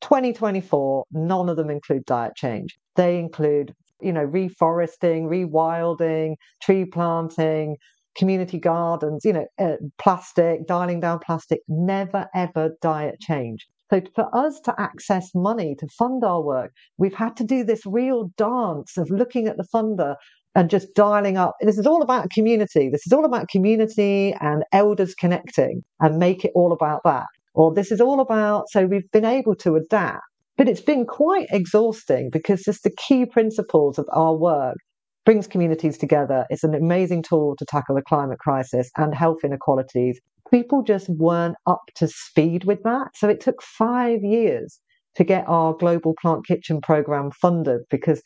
[0.01, 2.76] 2024, none of them include diet change.
[2.95, 7.78] They include, you know, reforesting, rewilding, tree planting,
[8.18, 13.68] community gardens, you know, uh, plastic, dialing down plastic, never ever diet change.
[13.89, 17.86] So for us to access money to fund our work, we've had to do this
[17.86, 20.15] real dance of looking at the funder
[20.58, 21.55] and just dialing up.
[21.62, 22.89] This is all about community.
[22.89, 27.28] This is all about community and elders connecting and make it all about that.
[27.53, 30.24] Or this is all about, so we've been able to adapt.
[30.58, 34.78] But it's been quite exhausting because just the key principles of our work
[35.26, 36.47] brings communities together.
[36.49, 40.20] It's an amazing tool to tackle the climate crisis and health inequalities.
[40.49, 43.10] People just weren't up to speed with that.
[43.14, 44.80] So it took five years
[45.18, 48.24] to get our global plant kitchen program funded because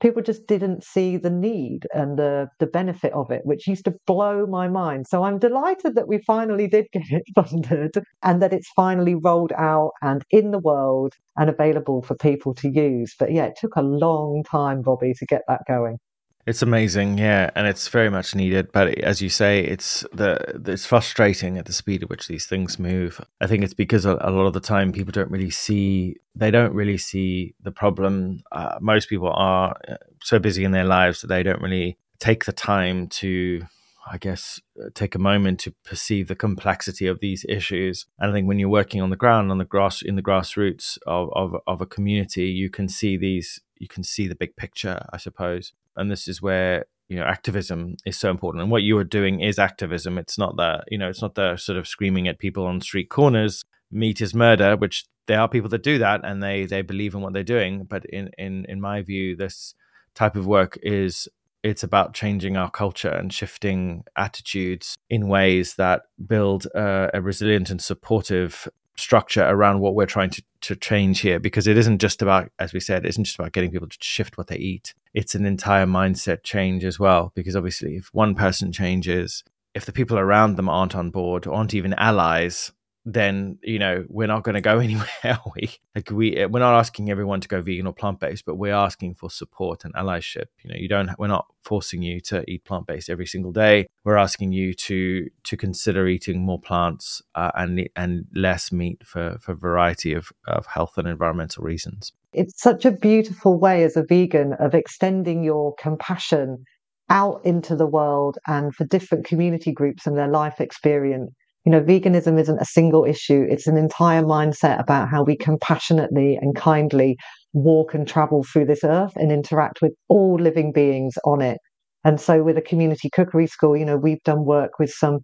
[0.00, 3.94] people just didn't see the need and the, the benefit of it, which used to
[4.06, 5.06] blow my mind.
[5.08, 7.92] So I'm delighted that we finally did get it funded
[8.22, 12.68] and that it's finally rolled out and in the world and available for people to
[12.68, 13.14] use.
[13.18, 15.98] But yeah, it took a long time, Robbie, to get that going.
[16.46, 18.72] It's amazing, yeah, and it's very much needed.
[18.72, 22.78] But as you say, it's the it's frustrating at the speed at which these things
[22.78, 23.20] move.
[23.40, 26.50] I think it's because a, a lot of the time people don't really see they
[26.50, 28.42] don't really see the problem.
[28.50, 32.46] Uh, most people are uh, so busy in their lives that they don't really take
[32.46, 33.62] the time to
[34.10, 38.06] I guess, uh, take a moment to perceive the complexity of these issues.
[38.18, 40.98] And I think when you're working on the ground, on the grass, in the grassroots
[41.06, 45.06] of, of, of a community, you can see these, you can see the big picture,
[45.12, 45.74] I suppose.
[45.96, 48.62] And this is where you know activism is so important.
[48.62, 50.18] And what you are doing is activism.
[50.18, 53.10] It's not that you know it's not the sort of screaming at people on street
[53.10, 57.14] corners meat is murder which there are people that do that and they they believe
[57.14, 57.84] in what they're doing.
[57.84, 59.74] But in in in my view this
[60.14, 61.28] type of work is
[61.62, 67.70] it's about changing our culture and shifting attitudes in ways that build a, a resilient
[67.70, 68.66] and supportive
[69.00, 72.72] structure around what we're trying to, to change here because it isn't just about as
[72.72, 74.94] we said it isn't just about getting people to shift what they eat.
[75.14, 79.42] It's an entire mindset change as well because obviously if one person changes
[79.74, 82.72] if the people around them aren't on board aren't even allies
[83.04, 85.70] then you know we're not going to go anywhere are we?
[85.94, 89.14] Like we eh, we're not asking everyone to go vegan or plant-based but we're asking
[89.14, 90.46] for support and allyship.
[90.62, 93.86] You know you don't we're not forcing you to eat plant-based every single day.
[94.04, 99.38] We're asking you to to consider eating more plants uh, and and less meat for
[99.40, 102.12] for variety of of health and environmental reasons.
[102.32, 106.64] It's such a beautiful way as a vegan of extending your compassion
[107.08, 111.32] out into the world and for different community groups and their life experience
[111.64, 116.38] you know, veganism isn't a single issue, it's an entire mindset about how we compassionately
[116.40, 117.16] and kindly
[117.52, 121.58] walk and travel through this earth and interact with all living beings on it.
[122.04, 125.18] And so, with a community cookery school, you know, we've done work with some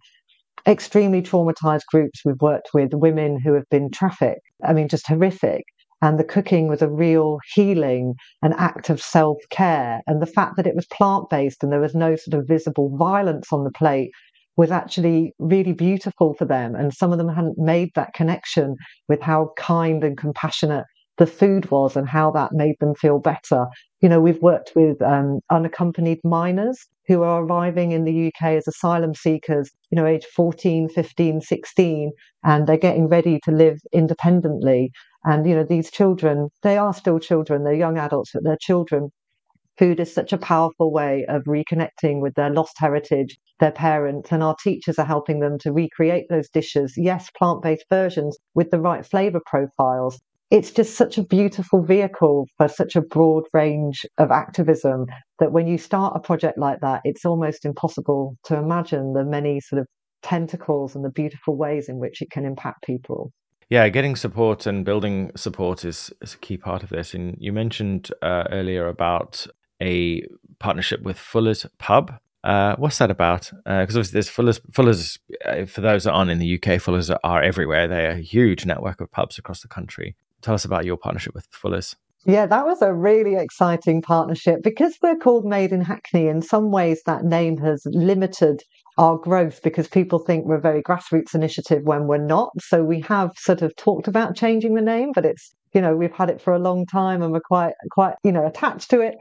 [0.67, 2.21] extremely traumatized groups.
[2.23, 4.41] We've worked with women who have been trafficked.
[4.63, 5.63] I mean, just horrific.
[6.01, 8.13] And the cooking was a real healing,
[8.43, 10.01] an act of self care.
[10.05, 12.95] And the fact that it was plant based and there was no sort of visible
[12.95, 14.11] violence on the plate
[14.57, 16.75] was actually really beautiful for them.
[16.75, 18.75] And some of them hadn't made that connection
[19.07, 20.85] with how kind and compassionate
[21.17, 23.67] the food was and how that made them feel better.
[24.01, 26.77] You know, we've worked with um, unaccompanied minors
[27.07, 32.11] who are arriving in the UK as asylum seekers, you know, age 14, 15, 16,
[32.43, 34.91] and they're getting ready to live independently.
[35.23, 39.09] And, you know, these children, they are still children, they're young adults, but they're children
[39.77, 44.43] food is such a powerful way of reconnecting with their lost heritage, their parents, and
[44.43, 46.93] our teachers are helping them to recreate those dishes.
[46.97, 50.19] Yes, plant based versions with the right flavor profiles.
[50.49, 55.05] It's just such a beautiful vehicle for such a broad range of activism
[55.39, 59.59] that when you start a project like that, it's almost impossible to imagine the many
[59.59, 59.87] sort of
[60.21, 63.31] tentacles and the beautiful ways in which it can impact people.
[63.69, 67.13] Yeah, getting support and building support is, is a key part of this.
[67.13, 69.45] And you mentioned uh, earlier about
[69.81, 70.25] a
[70.59, 72.13] partnership with Fuller's Pub.
[72.47, 73.51] Uh, what's that about?
[73.65, 74.61] Because uh, obviously, there's Fuller's.
[74.71, 77.89] Fuller's uh, for those that aren't in the UK, Fuller's are everywhere.
[77.89, 80.15] They're a huge network of pubs across the country.
[80.41, 81.97] Tell us about your partnership with Fuller's.
[82.25, 86.27] Yeah, that was a really exciting partnership because we're called Made in Hackney.
[86.27, 88.63] In some ways, that name has limited
[88.97, 92.51] our growth because people think we're a very grassroots initiative when we're not.
[92.61, 96.11] So we have sort of talked about changing the name, but it's you know we've
[96.11, 99.13] had it for a long time and we're quite quite you know attached to it.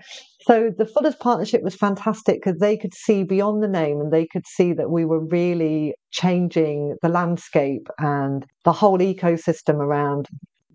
[0.47, 4.27] So the fullers partnership was fantastic because they could see beyond the name and they
[4.27, 10.29] could see that we were really changing the landscape and the whole ecosystem around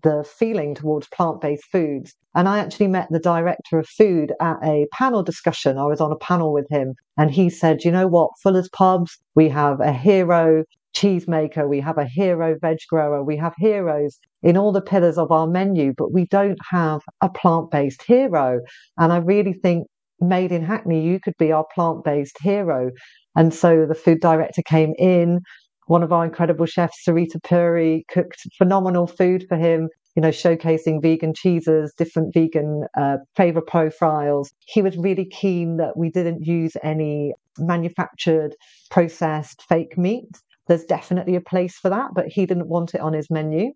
[0.04, 2.14] the feeling towards plant-based foods.
[2.36, 5.78] And i actually met the director of food at a panel discussion.
[5.78, 8.30] I was on a panel with him and he said you know what?
[8.40, 10.62] Fuller's pubs we have a hero
[10.94, 15.30] cheesemaker, we have a hero veg grower, we have heroes in all the pillars of
[15.30, 18.60] our menu, but we don't have a plant based hero.
[18.98, 19.86] And I really think
[20.20, 22.90] made in Hackney, you could be our plant based hero.
[23.36, 25.40] And so the food director came in.
[25.86, 31.02] One of our incredible chefs, Sarita Puri, cooked phenomenal food for him, you know, showcasing
[31.02, 34.50] vegan cheeses, different vegan uh, flavor profiles.
[34.66, 38.54] He was really keen that we didn't use any manufactured,
[38.90, 40.28] processed fake meat
[40.68, 43.72] there's definitely a place for that, but he didn't want it on his menu.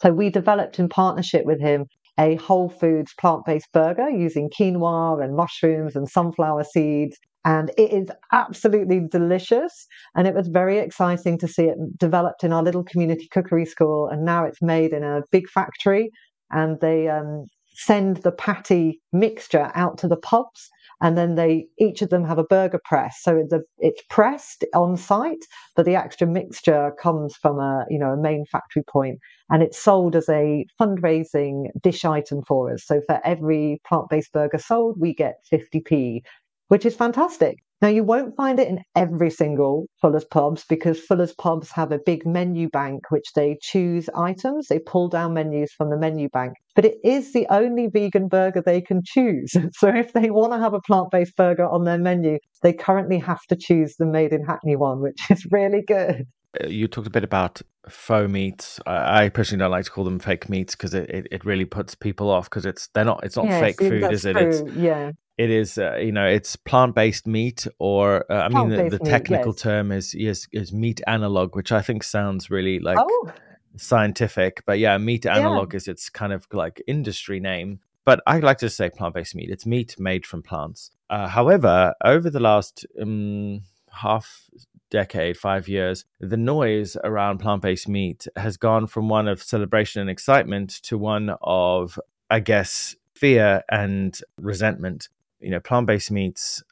[0.00, 1.86] So we developed in partnership with him
[2.18, 7.16] a whole foods plant based burger using quinoa and mushrooms and sunflower seeds.
[7.44, 9.86] And it is absolutely delicious.
[10.16, 14.08] And it was very exciting to see it developed in our little community cookery school.
[14.08, 16.10] And now it's made in a big factory.
[16.50, 17.46] And they um,
[17.78, 20.68] send the patty mixture out to the pubs
[21.00, 23.20] and then they each of them have a burger press.
[23.22, 25.44] So it's, a, it's pressed on site
[25.76, 29.78] but the extra mixture comes from a you know a main factory point and it's
[29.78, 32.84] sold as a fundraising dish item for us.
[32.84, 36.22] So for every plant-based burger sold we get 50p
[36.66, 41.32] which is fantastic now, you won't find it in every single Fuller's pubs because Fuller's
[41.34, 44.66] pubs have a big menu bank which they choose items.
[44.66, 48.62] They pull down menus from the menu bank, but it is the only vegan burger
[48.62, 49.54] they can choose.
[49.78, 53.18] So if they want to have a plant based burger on their menu, they currently
[53.18, 56.26] have to choose the Made in Hackney one, which is really good.
[56.60, 58.80] Uh, you talked a bit about faux meats.
[58.86, 61.94] I personally don't like to call them fake meats because it, it, it, really puts
[61.94, 64.32] people off because it's they're not it's not yes, fake food, is it?
[64.32, 64.48] True.
[64.48, 68.90] It's yeah it is uh, you know it's plant-based meat or uh, i mean the,
[68.90, 69.62] the technical meat, yes.
[69.62, 73.32] term is, is is meat analog which i think sounds really like oh.
[73.76, 75.76] scientific but yeah meat analog yeah.
[75.78, 79.64] is its kind of like industry name but i like to say plant-based meat it's
[79.64, 84.50] meat made from plants uh, however over the last um, half
[84.90, 90.10] decade five years the noise around plant-based meat has gone from one of celebration and
[90.10, 91.98] excitement to one of
[92.30, 95.08] i guess fear and resentment
[95.40, 96.62] you know plant-based meats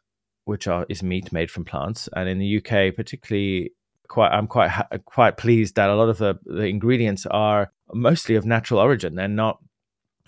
[0.44, 2.08] which are is meat made from plants.
[2.14, 3.72] And in the UK particularly
[4.08, 4.70] quite I'm quite
[5.04, 9.14] quite pleased that a lot of the, the ingredients are mostly of natural origin.
[9.14, 9.58] They're not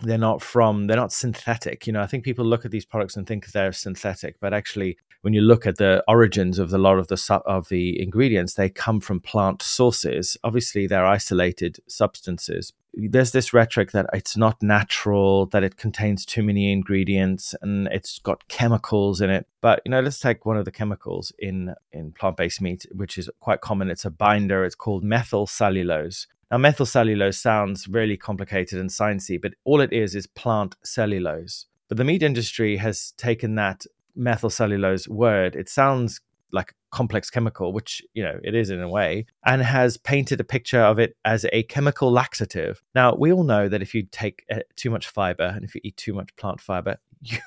[0.03, 1.86] they're not from they're not synthetic.
[1.86, 4.97] You know i think people look at these products and think they're synthetic but actually
[5.22, 8.68] when you look at the origins of a lot of the of the ingredients they
[8.68, 10.36] come from plant sources.
[10.45, 16.43] Obviously they're isolated substances there's this rhetoric that it's not natural, that it contains too
[16.43, 19.47] many ingredients and it's got chemicals in it.
[19.61, 23.30] But you know, let's take one of the chemicals in in plant-based meat, which is
[23.41, 23.91] quite common.
[23.91, 24.64] It's a binder.
[24.64, 26.26] It's called methyl cellulose.
[26.51, 31.66] Now, methyl cellulose sounds really complicated and sciencey, but all it is is plant cellulose.
[31.89, 33.84] But the meat industry has taken that
[34.16, 35.55] methyl cellulose word.
[35.57, 36.20] It sounds
[36.53, 40.40] like a complex chemical, which you know it is in a way, and has painted
[40.40, 42.82] a picture of it as a chemical laxative.
[42.94, 45.80] Now we all know that if you take uh, too much fiber and if you
[45.84, 47.38] eat too much plant fiber, you,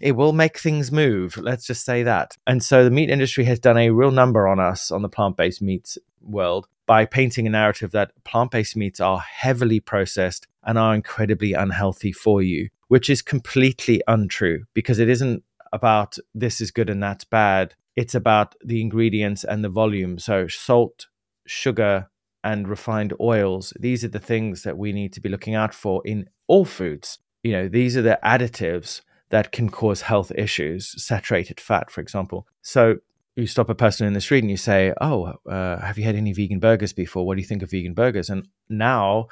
[0.00, 1.36] it will make things move.
[1.36, 2.36] Let's just say that.
[2.46, 5.62] And so the meat industry has done a real number on us on the plant-based
[5.62, 11.52] meats world by painting a narrative that plant-based meats are heavily processed and are incredibly
[11.52, 17.02] unhealthy for you, which is completely untrue because it isn't about this is good and
[17.02, 20.18] that's bad it's about the ingredients and the volume.
[20.18, 21.06] So, salt,
[21.46, 22.08] sugar,
[22.44, 23.72] and refined oils.
[23.78, 27.18] These are the things that we need to be looking out for in all foods.
[27.42, 32.46] You know, these are the additives that can cause health issues, saturated fat, for example.
[32.62, 32.96] So,
[33.36, 36.16] you stop a person in the street and you say, Oh, uh, have you had
[36.16, 37.26] any vegan burgers before?
[37.26, 38.28] What do you think of vegan burgers?
[38.28, 39.28] And now,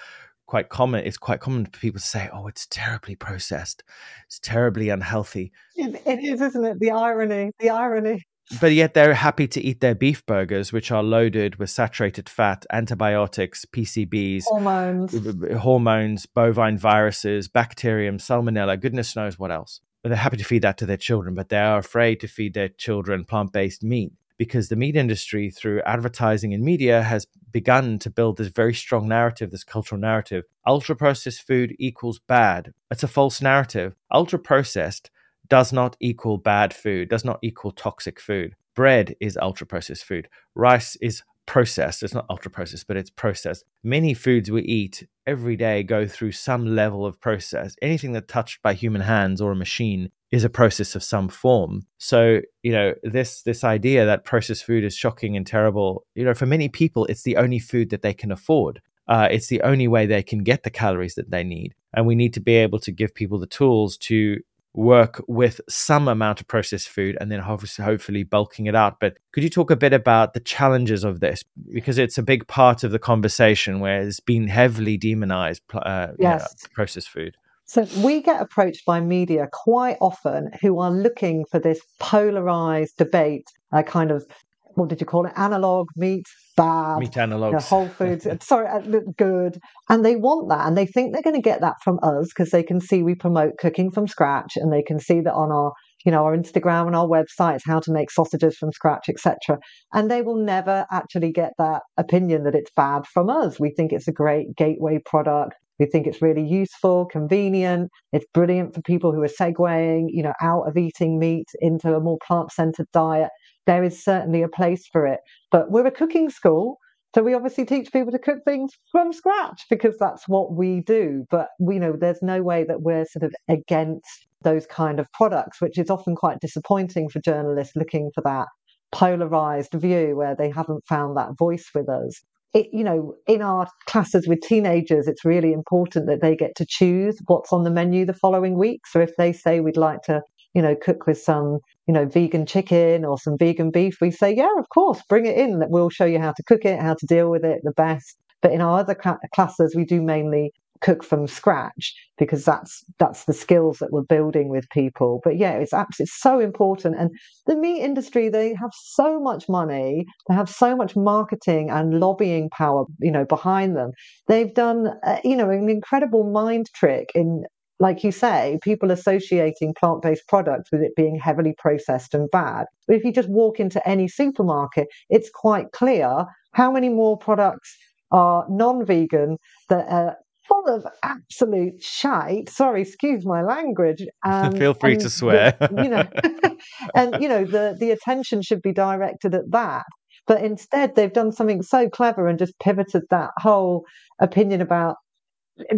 [0.50, 3.84] quite common it's quite common for people to say oh it's terribly processed
[4.26, 8.26] it's terribly unhealthy it, it is isn't it the irony the irony
[8.60, 12.66] but yet they're happy to eat their beef burgers, which are loaded with saturated fat,
[12.72, 15.14] antibiotics, PCBs, hormones,
[15.58, 19.80] hormones, bovine viruses, bacterium, salmonella, goodness knows what else.
[20.02, 22.54] But they're happy to feed that to their children, but they are afraid to feed
[22.54, 27.98] their children plant based meat because the meat industry, through advertising and media, has begun
[27.98, 30.44] to build this very strong narrative, this cultural narrative.
[30.66, 32.72] Ultra processed food equals bad.
[32.90, 33.94] It's a false narrative.
[34.10, 35.10] Ultra processed
[35.50, 38.54] does not equal bad food, does not equal toxic food.
[38.74, 40.28] Bread is ultra processed food.
[40.54, 42.02] Rice is processed.
[42.02, 43.64] It's not ultra processed, but it's processed.
[43.82, 47.74] Many foods we eat every day go through some level of process.
[47.82, 51.86] Anything that's touched by human hands or a machine is a process of some form.
[51.98, 56.34] So, you know, this this idea that processed food is shocking and terrible, you know,
[56.34, 58.80] for many people it's the only food that they can afford.
[59.08, 61.74] Uh, it's the only way they can get the calories that they need.
[61.92, 64.40] And we need to be able to give people the tools to
[64.74, 69.00] work with some amount of processed food and then hopefully bulking it out.
[69.00, 71.42] But could you talk a bit about the challenges of this?
[71.72, 76.20] Because it's a big part of the conversation where it's been heavily demonized, uh, yes.
[76.20, 77.36] You know, processed food.
[77.64, 83.48] So we get approached by media quite often who are looking for this polarized debate,
[83.70, 84.26] a kind of
[84.74, 85.32] what did you call it?
[85.36, 86.26] Analog meat,
[86.60, 86.98] bad.
[86.98, 87.68] Meat analogs.
[87.68, 89.58] Whole Foods, sorry, uh, good.
[89.88, 90.66] And they want that.
[90.66, 93.14] And they think they're going to get that from us because they can see we
[93.14, 95.72] promote cooking from scratch and they can see that on our
[96.06, 99.58] you know our instagram and our websites how to make sausages from scratch etc
[99.92, 103.92] and they will never actually get that opinion that it's bad from us we think
[103.92, 107.90] it's a great gateway product We think it's really useful, convenient.
[108.12, 112.00] It's brilliant for people who are segueing, you know, out of eating meat into a
[112.00, 113.30] more plant-centered diet.
[113.66, 115.20] There is certainly a place for it.
[115.50, 116.78] But we're a cooking school,
[117.14, 121.24] so we obviously teach people to cook things from scratch because that's what we do.
[121.30, 125.10] But we you know there's no way that we're sort of against those kind of
[125.12, 128.46] products, which is often quite disappointing for journalists looking for that
[128.92, 132.22] polarized view where they haven't found that voice with us.
[132.52, 136.66] It, you know, in our classes with teenagers, it's really important that they get to
[136.68, 138.86] choose what's on the menu the following week.
[138.88, 140.22] So if they say we'd like to,
[140.54, 144.34] you know, cook with some, you know, vegan chicken or some vegan beef, we say,
[144.34, 145.58] yeah, of course, bring it in.
[145.58, 148.16] That we'll show you how to cook it, how to deal with it the best.
[148.42, 148.96] But in our other
[149.34, 154.48] classes, we do mainly cook from scratch because that's that's the skills that we're building
[154.48, 157.10] with people but yeah it's absolutely so important and
[157.46, 162.48] the meat industry they have so much money they have so much marketing and lobbying
[162.50, 163.90] power you know behind them
[164.26, 167.44] they've done uh, you know an incredible mind trick in
[167.80, 172.66] like you say, people associating plant based products with it being heavily processed and bad.
[172.86, 177.74] But if you just walk into any supermarket, it's quite clear how many more products
[178.12, 179.38] are non vegan
[179.70, 180.16] that are
[180.46, 182.50] full of absolute shite.
[182.50, 184.04] Sorry, excuse my language.
[184.26, 185.56] Um, Feel free to swear.
[185.58, 186.56] The, you know,
[186.94, 189.84] and you know the the attention should be directed at that.
[190.26, 193.84] But instead, they've done something so clever and just pivoted that whole
[194.20, 194.96] opinion about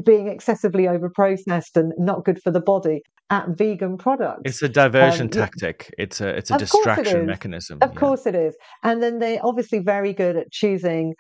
[0.05, 4.43] being excessively overprocessed and not good for the body at vegan products.
[4.45, 5.93] It's a diversion um, tactic.
[5.99, 7.79] It's a it's a distraction mechanism.
[7.81, 7.99] Of yeah.
[7.99, 8.55] course it is.
[8.83, 11.15] And then they're obviously very good at choosing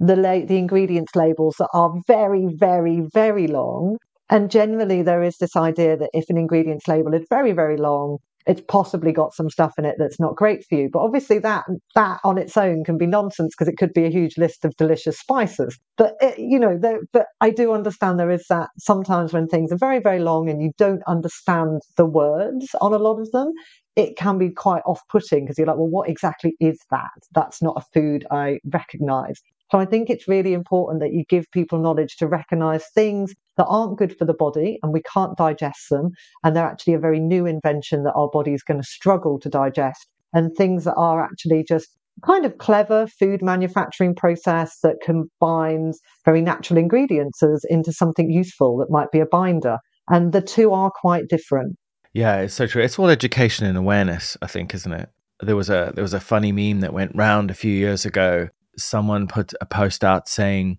[0.00, 3.96] the la- the ingredients labels that are very, very, very long.
[4.28, 8.18] And generally, there is this idea that if an ingredients label is very, very long,
[8.46, 10.88] it's possibly got some stuff in it that's not great for you.
[10.92, 11.64] But obviously, that
[11.94, 14.76] that on its own can be nonsense because it could be a huge list of
[14.76, 15.78] delicious spices.
[15.96, 16.78] But it, you know,
[17.12, 20.62] but I do understand there is that sometimes when things are very, very long and
[20.62, 23.52] you don't understand the words on a lot of them,
[23.96, 27.10] it can be quite off-putting because you're like, well, what exactly is that?
[27.34, 29.40] That's not a food I recognise.
[29.72, 33.64] So I think it's really important that you give people knowledge to recognize things that
[33.64, 36.10] aren't good for the body and we can't digest them.
[36.44, 39.48] And they're actually a very new invention that our body is going to struggle to
[39.48, 40.06] digest.
[40.34, 41.88] And things that are actually just
[42.22, 48.90] kind of clever food manufacturing process that combines very natural ingredients into something useful that
[48.90, 49.78] might be a binder.
[50.10, 51.78] And the two are quite different.
[52.12, 52.82] Yeah, it's so true.
[52.82, 55.08] It's all education and awareness, I think, isn't it?
[55.40, 58.50] There was a there was a funny meme that went round a few years ago
[58.76, 60.78] someone put a post out saying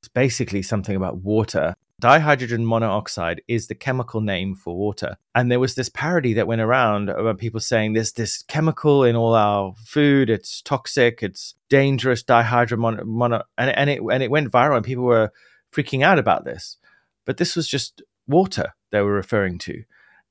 [0.00, 1.74] it's basically something about water.
[2.00, 5.16] Dihydrogen monoxide is the chemical name for water.
[5.34, 9.16] And there was this parody that went around about people saying there's this chemical in
[9.16, 14.30] all our food, it's toxic, it's dangerous, dihydrogen mono, mono and, and it and it
[14.30, 15.30] went viral and people were
[15.72, 16.78] freaking out about this.
[17.26, 19.82] But this was just water they were referring to.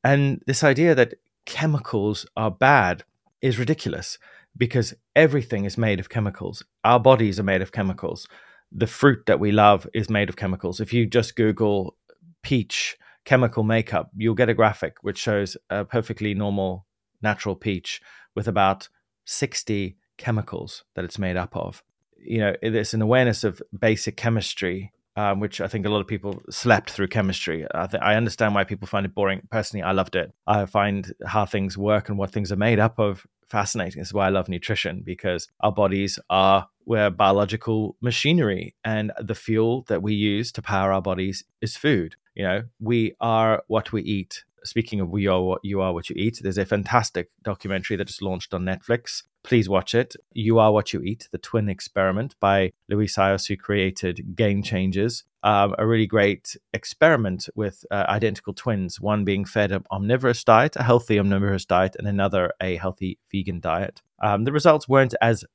[0.03, 3.03] And this idea that chemicals are bad
[3.41, 4.17] is ridiculous
[4.57, 6.63] because everything is made of chemicals.
[6.83, 8.27] Our bodies are made of chemicals.
[8.71, 10.79] The fruit that we love is made of chemicals.
[10.79, 11.95] If you just Google
[12.43, 16.85] peach chemical makeup, you'll get a graphic which shows a perfectly normal
[17.21, 18.01] natural peach
[18.35, 18.89] with about
[19.25, 21.83] 60 chemicals that it's made up of.
[22.17, 26.07] You know, it's an awareness of basic chemistry um, which I think a lot of
[26.07, 27.65] people slept through chemistry.
[27.73, 29.41] I, th- I, understand why people find it boring.
[29.51, 30.31] Personally, I loved it.
[30.47, 33.99] I find how things work and what things are made up of fascinating.
[33.99, 39.35] This is why I love nutrition because our bodies are we're biological machinery, and the
[39.35, 42.15] fuel that we use to power our bodies is food.
[42.33, 46.10] You know, we are what we eat speaking of we are what you are what
[46.10, 49.24] you eat there's a fantastic documentary that just launched on netflix.
[49.43, 50.16] Please watch it.
[50.34, 55.24] You are what you eat the twin experiment by Louie Psihoyos, who created game changers.
[55.43, 60.76] Um, a really great experiment with uh, identical twins one being fed an omnivorous diet
[60.76, 64.02] a healthy omnivorous diet and another a healthy vegan diet.
[64.22, 65.45] Um, the results weren't as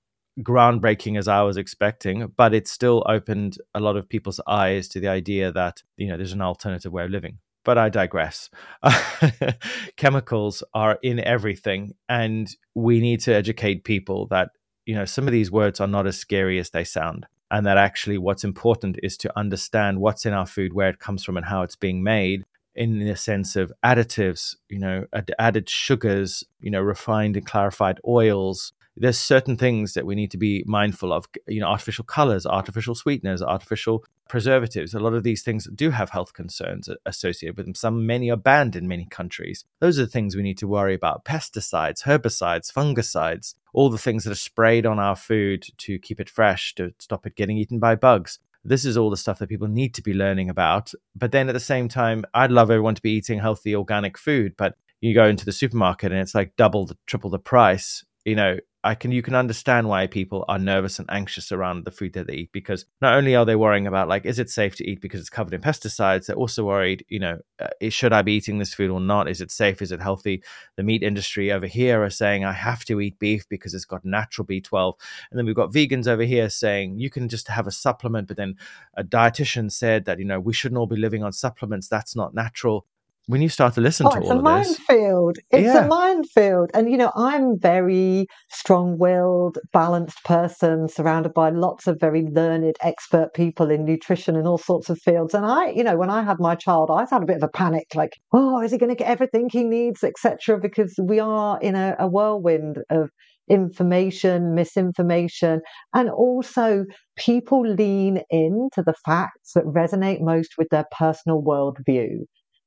[0.41, 5.01] groundbreaking as I was expecting, but it still opened a lot of people's eyes to
[5.01, 8.51] the idea that you know there's an alternative way of living but I digress.
[9.97, 14.51] Chemicals are in everything, and we need to educate people that
[14.87, 17.79] you know some of these words are not as scary as they sound, and that
[17.79, 21.47] actually what's important is to understand what's in our food, where it comes from, and
[21.47, 22.45] how it's being made.
[22.77, 25.07] In the sense of additives, you know,
[25.39, 30.37] added sugars, you know, refined and clarified oils, there's certain things that we need to
[30.37, 35.43] be mindful of you know artificial colors artificial sweeteners artificial preservatives a lot of these
[35.43, 39.65] things do have health concerns associated with them some many are banned in many countries
[39.81, 44.25] those are the things we need to worry about pesticides herbicides fungicides all the things
[44.25, 47.79] that are sprayed on our food to keep it fresh to stop it getting eaten
[47.79, 50.93] by bugs this is all the stuff that people need to be learning about.
[51.15, 54.55] But then at the same time, I'd love everyone to be eating healthy organic food,
[54.57, 58.05] but you go into the supermarket and it's like double the triple the price.
[58.25, 61.91] You know, I can you can understand why people are nervous and anxious around the
[61.91, 64.77] food that they eat because not only are they worrying about like is it safe
[64.77, 68.21] to eat because it's covered in pesticides, they're also worried, you know, uh, should I
[68.21, 69.27] be eating this food or not?
[69.27, 69.81] Is it safe?
[69.81, 70.43] Is it healthy?
[70.77, 74.05] The meat industry over here are saying I have to eat beef because it's got
[74.05, 74.95] natural B12,
[75.31, 78.37] and then we've got vegans over here saying you can just have a supplement, but
[78.37, 78.57] then
[78.99, 81.89] a dietitian said that you know we shouldn't all be living on supplements.
[81.89, 82.87] That's not natural
[83.27, 85.37] when you start to listen oh, to it's all a of minefield.
[85.37, 85.85] this, It's yeah.
[85.85, 86.71] a minefield.
[86.75, 92.77] And, you know, I'm very strong willed, balanced person, surrounded by lots of very learned,
[92.83, 95.33] expert people in nutrition and all sorts of fields.
[95.33, 97.49] And I, you know, when I had my child, I had a bit of a
[97.49, 100.59] panic like, oh, is he going to get everything he needs, etc.
[100.61, 103.09] Because we are in a, a whirlwind of
[103.49, 105.61] information, misinformation,
[105.95, 106.85] and also
[107.17, 112.25] people lean into the facts that resonate most with their personal worldview.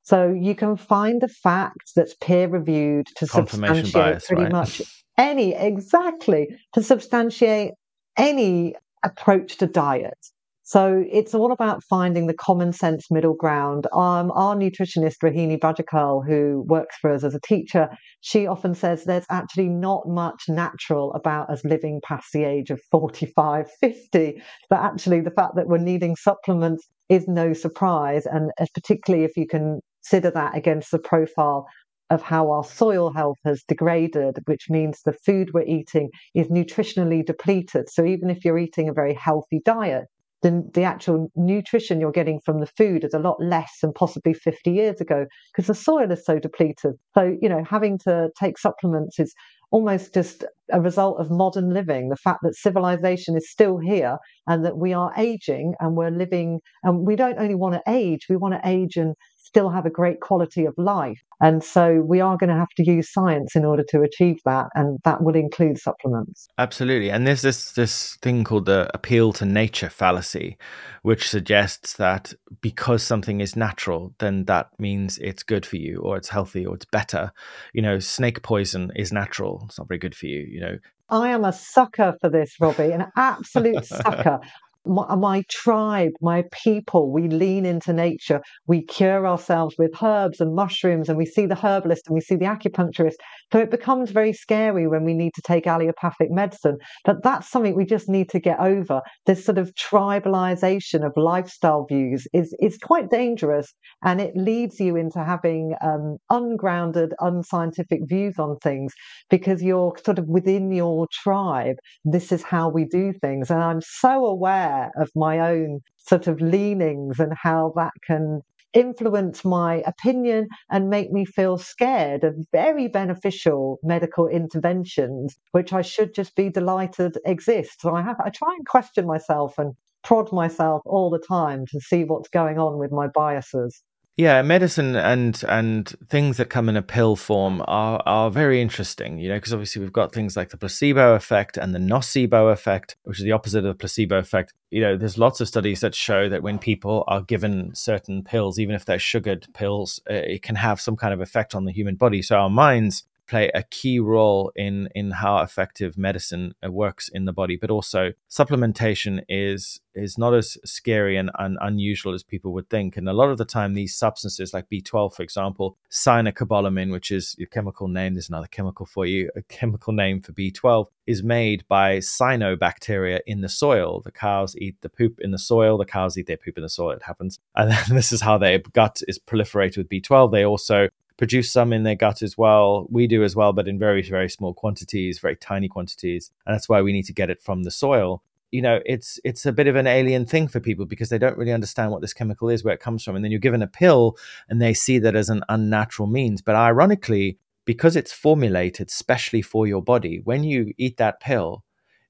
[0.08, 4.52] So you can find a fact that's peer reviewed to substantiate bias, pretty right?
[4.54, 4.82] much
[5.18, 7.74] any, exactly, to substantiate
[8.16, 10.18] any approach to diet.
[10.64, 13.88] So it's all about finding the common sense middle ground.
[13.92, 17.90] Um, our nutritionist, Rohini Bajekal, who works for us as a teacher,
[18.22, 22.80] she often says there's actually not much natural about us living past the age of
[22.92, 24.42] 45, 50.
[24.70, 28.26] But actually, the fact that we're needing supplements is no surprise.
[28.26, 31.68] And uh, particularly if you can consider that against the profile
[32.10, 37.26] of how our soil health has degraded, which means the food we're eating is nutritionally
[37.26, 37.90] depleted.
[37.90, 40.06] So even if you're eating a very healthy diet,
[40.44, 44.34] then the actual nutrition you're getting from the food is a lot less than possibly
[44.34, 46.94] 50 years ago because the soil is so depleted.
[47.14, 49.34] So, you know, having to take supplements is
[49.72, 52.08] almost just a result of modern living.
[52.10, 56.62] The fact that civilization is still here and that we are aging and we're living,
[56.84, 59.16] and we don't only want to age, we want to age and
[59.48, 61.22] still have a great quality of life.
[61.40, 64.68] And so we are going to have to use science in order to achieve that,
[64.74, 66.48] and that will include supplements.
[66.58, 67.12] Absolutely.
[67.12, 70.58] And there's this this thing called the appeal to nature fallacy,
[71.04, 76.18] which suggests that because something is natural, then that means it's good for you or
[76.18, 77.32] it's healthy or it's better.
[77.74, 79.64] You know, snake poison is natural.
[79.66, 80.78] It's not very good for you, you know.
[81.10, 84.40] I am a sucker for this, Robbie, an absolute sucker.
[84.88, 88.42] My, my, tribe, my people, we lean into nature.
[88.68, 92.36] We cure ourselves with herbs and mushrooms, and we see the herbalist and we see
[92.36, 93.16] the acupuncturist.
[93.52, 96.78] So it becomes very scary when we need to take allopathic medicine.
[97.06, 99.02] But that's something we just need to get over.
[99.26, 104.96] This sort of tribalization of lifestyle views is, is quite dangerous, and it leads you
[104.96, 108.94] into having um, ungrounded, unscientific views on things
[109.30, 111.78] because you're sort of within your tribe.
[112.04, 113.50] This is how we do things.
[113.50, 118.42] And I'm so aware of my own sort of leanings and how that can
[118.74, 125.82] influence my opinion and make me feel scared of very beneficial medical interventions, which I
[125.82, 127.82] should just be delighted exist.
[127.82, 131.80] So I have I try and question myself and prod myself all the time to
[131.80, 133.84] see what's going on with my biases.
[134.20, 139.20] Yeah, medicine and and things that come in a pill form are are very interesting,
[139.20, 142.96] you know, because obviously we've got things like the placebo effect and the nocebo effect,
[143.04, 144.56] which is the opposite of the placebo effect.
[144.72, 148.58] You know, there's lots of studies that show that when people are given certain pills,
[148.58, 151.94] even if they're sugared pills, it can have some kind of effect on the human
[151.94, 152.24] body.
[152.24, 157.26] So our minds play a key role in in how effective medicine uh, works in
[157.26, 162.54] the body but also supplementation is is not as scary and, and unusual as people
[162.54, 162.98] would think.
[162.98, 167.36] And a lot of the time these substances like b12 for example cyanocobalamin which is
[167.42, 171.68] a chemical name there's another chemical for you a chemical name for b12 is made
[171.68, 174.02] by cyanobacteria in the soil.
[174.02, 176.70] The cows eat the poop in the soil the cows eat their poop in the
[176.70, 177.40] soil it happens.
[177.56, 181.84] And this is how their gut is proliferated with b12 they also produce some in
[181.84, 182.88] their gut as well.
[182.90, 186.32] We do as well, but in very, very small quantities, very tiny quantities.
[186.46, 188.24] And that's why we need to get it from the soil.
[188.52, 191.38] You know, it's it's a bit of an alien thing for people because they don't
[191.38, 193.16] really understand what this chemical is, where it comes from.
[193.16, 194.16] And then you're given a pill
[194.48, 196.42] and they see that as an unnatural means.
[196.42, 201.66] But ironically, because it's formulated specially for your body, when you eat that pill,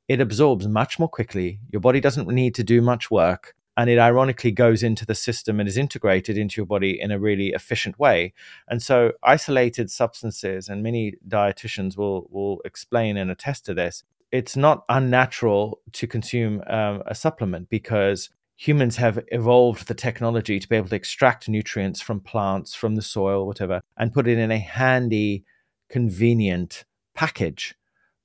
[0.08, 1.60] it absorbs much more quickly.
[1.72, 5.60] Your body doesn't need to do much work and it ironically goes into the system
[5.60, 8.34] and is integrated into your body in a really efficient way.
[8.68, 14.04] And so, isolated substances, and many dietitians will will explain and attest to this.
[14.32, 20.68] It's not unnatural to consume um, a supplement because humans have evolved the technology to
[20.68, 24.52] be able to extract nutrients from plants, from the soil, whatever, and put it in
[24.52, 25.46] a handy,
[25.88, 26.84] convenient
[27.14, 27.76] package.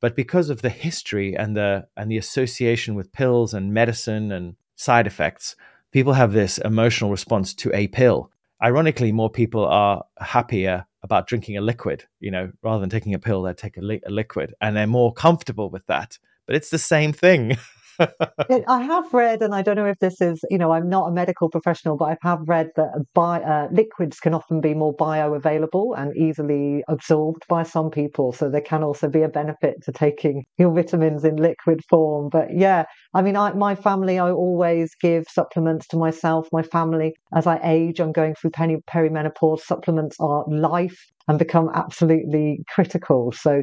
[0.00, 4.56] But because of the history and the and the association with pills and medicine and
[4.82, 5.56] side effects,
[5.92, 8.30] people have this emotional response to a pill.
[8.62, 13.18] Ironically, more people are happier about drinking a liquid, you know, rather than taking a
[13.18, 16.18] pill, they take a, li- a liquid and they're more comfortable with that.
[16.46, 17.56] But it's the same thing.
[18.68, 21.12] I have read, and I don't know if this is, you know, I'm not a
[21.12, 25.98] medical professional, but I have read that bi- uh, liquids can often be more bioavailable
[25.98, 28.32] and easily absorbed by some people.
[28.32, 32.28] So there can also be a benefit to taking your vitamins in liquid form.
[32.30, 37.14] But yeah, I mean, I, my family, I always give supplements to myself, my family.
[37.34, 39.60] As I age, I'm going through peri- perimenopause.
[39.60, 40.98] Supplements are life
[41.28, 43.32] and become absolutely critical.
[43.32, 43.62] So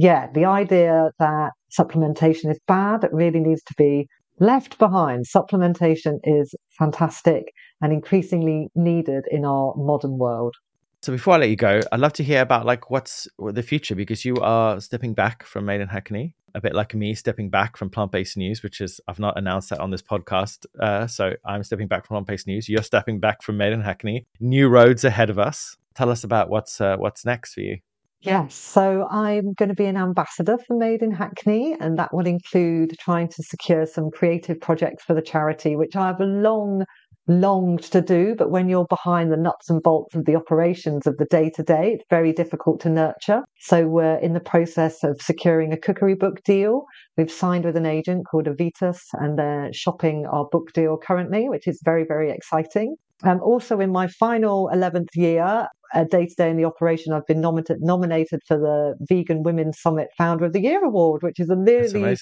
[0.00, 4.08] yeah, the idea that supplementation is bad really needs to be
[4.38, 5.26] left behind.
[5.26, 7.52] Supplementation is fantastic
[7.82, 10.56] and increasingly needed in our modern world.
[11.02, 13.94] So before I let you go, I'd love to hear about like what's the future
[13.94, 17.76] because you are stepping back from Made in Hackney, a bit like me stepping back
[17.76, 20.64] from Plant Based News, which is I've not announced that on this podcast.
[20.80, 22.70] Uh, so I'm stepping back from Plant Based News.
[22.70, 24.26] You're stepping back from Made in Hackney.
[24.40, 25.76] New roads ahead of us.
[25.94, 27.80] Tell us about what's uh, what's next for you.
[28.22, 32.26] Yes, so I'm going to be an ambassador for Made in Hackney, and that will
[32.26, 36.84] include trying to secure some creative projects for the charity, which I've long
[37.26, 38.34] longed to do.
[38.36, 41.62] But when you're behind the nuts and bolts of the operations of the day to
[41.62, 43.42] day, it's very difficult to nurture.
[43.60, 46.84] So we're in the process of securing a cookery book deal.
[47.16, 51.66] We've signed with an agent called Aevitas, and they're shopping our book deal currently, which
[51.66, 52.96] is very, very exciting.
[53.22, 55.68] Um, also, in my final 11th year,
[56.10, 60.08] day to day in the operation, I've been nominated nominated for the Vegan Women's Summit
[60.16, 62.16] Founder of the Year award, which is a really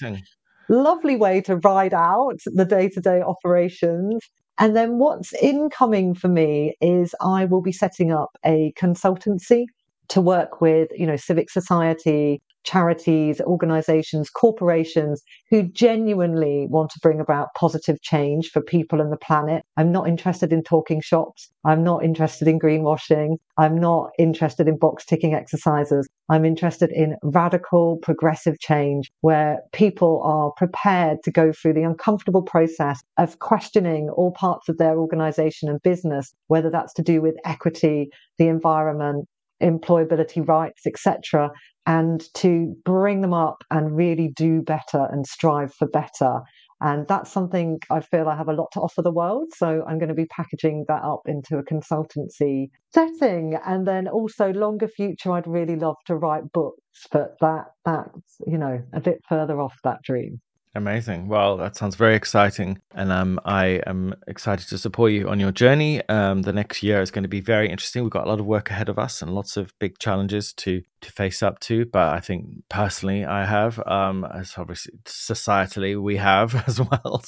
[0.69, 4.23] lovely way to ride out the day to day operations.
[4.57, 9.65] And then what's incoming for me is I will be setting up a consultancy
[10.09, 17.19] to work with, you know, civic society, charities, organizations, corporations who genuinely want to bring
[17.19, 19.63] about positive change for people and the planet.
[19.77, 21.49] I'm not interested in talking shops.
[21.65, 23.37] I'm not interested in greenwashing.
[23.57, 26.07] I'm not interested in box ticking exercises.
[26.29, 32.43] I'm interested in radical, progressive change where people are prepared to go through the uncomfortable
[32.43, 37.35] process of questioning all parts of their organization and business, whether that's to do with
[37.45, 39.27] equity, the environment,
[39.61, 41.49] employability rights, etc.,
[41.85, 46.41] and to bring them up and really do better and strive for better.
[46.81, 49.49] And that's something I feel I have a lot to offer the world.
[49.55, 53.57] So I'm going to be packaging that up into a consultancy setting.
[53.65, 58.57] And then also longer future, I'd really love to write books, but that that's, you
[58.57, 60.39] know, a bit further off that dream.
[60.75, 61.27] Amazing.
[61.27, 62.79] Well, that sounds very exciting.
[62.93, 66.07] And um, I am excited to support you on your journey.
[66.07, 68.03] Um, the next year is going to be very interesting.
[68.03, 70.83] We've got a lot of work ahead of us and lots of big challenges to
[71.01, 71.85] to face up to.
[71.85, 77.23] But I think personally, I have, um, as obviously societally, we have as well.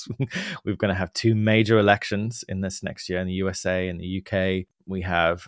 [0.63, 3.99] We're going to have two major elections in this next year in the USA and
[3.99, 4.67] the UK.
[4.85, 5.47] We have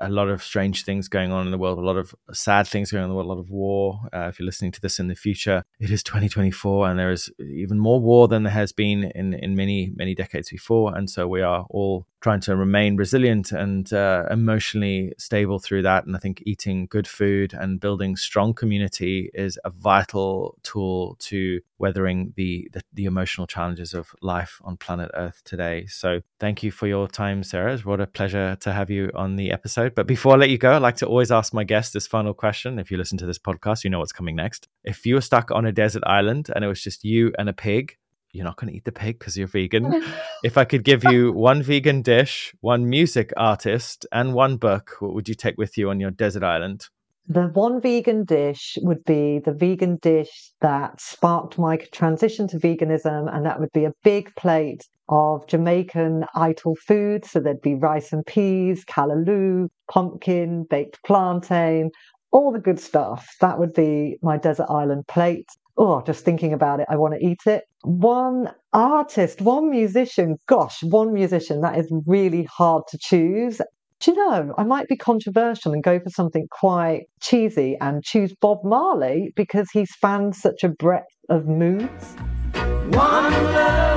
[0.00, 2.90] a lot of strange things going on in the world, a lot of sad things
[2.90, 4.00] going on in the world, a lot of war.
[4.12, 7.30] Uh, if you're listening to this in the future, it is 2024, and there is
[7.38, 10.96] even more war than there has been in in many many decades before.
[10.96, 16.06] And so we are all trying to remain resilient and uh, emotionally stable through that.
[16.06, 21.60] And I think eating good food and building strong community is a vital tool to
[21.78, 25.84] weathering the, the, the emotional challenges of life on planet Earth today.
[25.84, 27.74] So thank you for your time, Sarah.
[27.74, 29.94] It's what a pleasure to have you on the episode.
[29.94, 32.32] But before I let you go, I like to always ask my guests this final
[32.32, 32.78] question.
[32.78, 34.66] If you listen to this podcast, you know what's coming next.
[34.82, 37.52] If you were stuck on a desert island and it was just you and a
[37.52, 37.98] pig,
[38.34, 40.02] you're not going to eat the pig because you're vegan.
[40.44, 45.14] if I could give you one vegan dish, one music artist, and one book, what
[45.14, 46.88] would you take with you on your desert island?
[47.26, 53.34] The one vegan dish would be the vegan dish that sparked my transition to veganism,
[53.34, 57.24] and that would be a big plate of Jamaican ital food.
[57.24, 61.90] So there'd be rice and peas, callaloo, pumpkin, baked plantain,
[62.30, 63.36] all the good stuff.
[63.40, 67.26] That would be my desert island plate oh, just thinking about it, I want to
[67.26, 67.64] eat it.
[67.82, 73.60] One artist, one musician, gosh, one musician, that is really hard to choose.
[74.00, 78.34] Do you know, I might be controversial and go for something quite cheesy and choose
[78.40, 82.16] Bob Marley because he spans such a breadth of moods.
[82.54, 83.93] One love,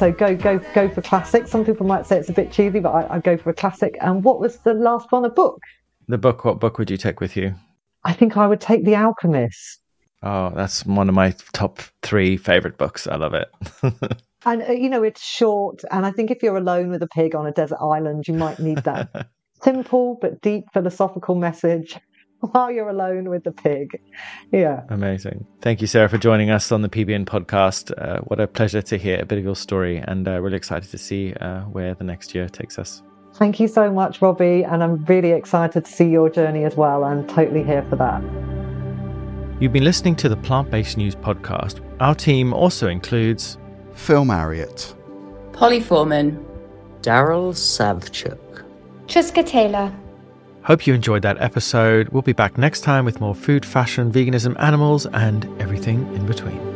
[0.00, 1.46] so go go go for classic.
[1.46, 3.98] Some people might say it's a bit cheesy, but I, I go for a classic.
[4.00, 5.26] And what was the last one?
[5.26, 5.60] A book.
[6.08, 6.42] The book.
[6.46, 7.54] What book would you take with you?
[8.02, 9.82] I think I would take The Alchemist.
[10.22, 13.06] Oh, that's one of my top three favorite books.
[13.06, 13.50] I love it.
[14.46, 17.34] and uh, you know, it's short, and I think if you're alone with a pig
[17.34, 19.28] on a desert island, you might need that
[19.62, 21.98] simple but deep philosophical message
[22.52, 24.00] while you're alone with the pig.
[24.52, 24.82] Yeah.
[24.88, 25.46] Amazing.
[25.60, 27.92] Thank you, Sarah, for joining us on the PBN podcast.
[27.96, 30.90] Uh, what a pleasure to hear a bit of your story and uh, really excited
[30.90, 33.02] to see uh, where the next year takes us.
[33.34, 34.64] Thank you so much, Robbie.
[34.64, 37.04] And I'm really excited to see your journey as well.
[37.04, 38.22] I'm totally here for that.
[39.60, 41.80] You've been listening to the Plant Based News podcast.
[42.00, 43.58] Our team also includes
[43.92, 44.94] Phil Marriott,
[45.52, 46.44] Polly Foreman,
[47.02, 48.64] Darrell Sawczuk,
[49.06, 49.92] Xisca Taylor.
[50.64, 52.10] Hope you enjoyed that episode.
[52.10, 56.69] We'll be back next time with more food, fashion, veganism, animals, and everything in between.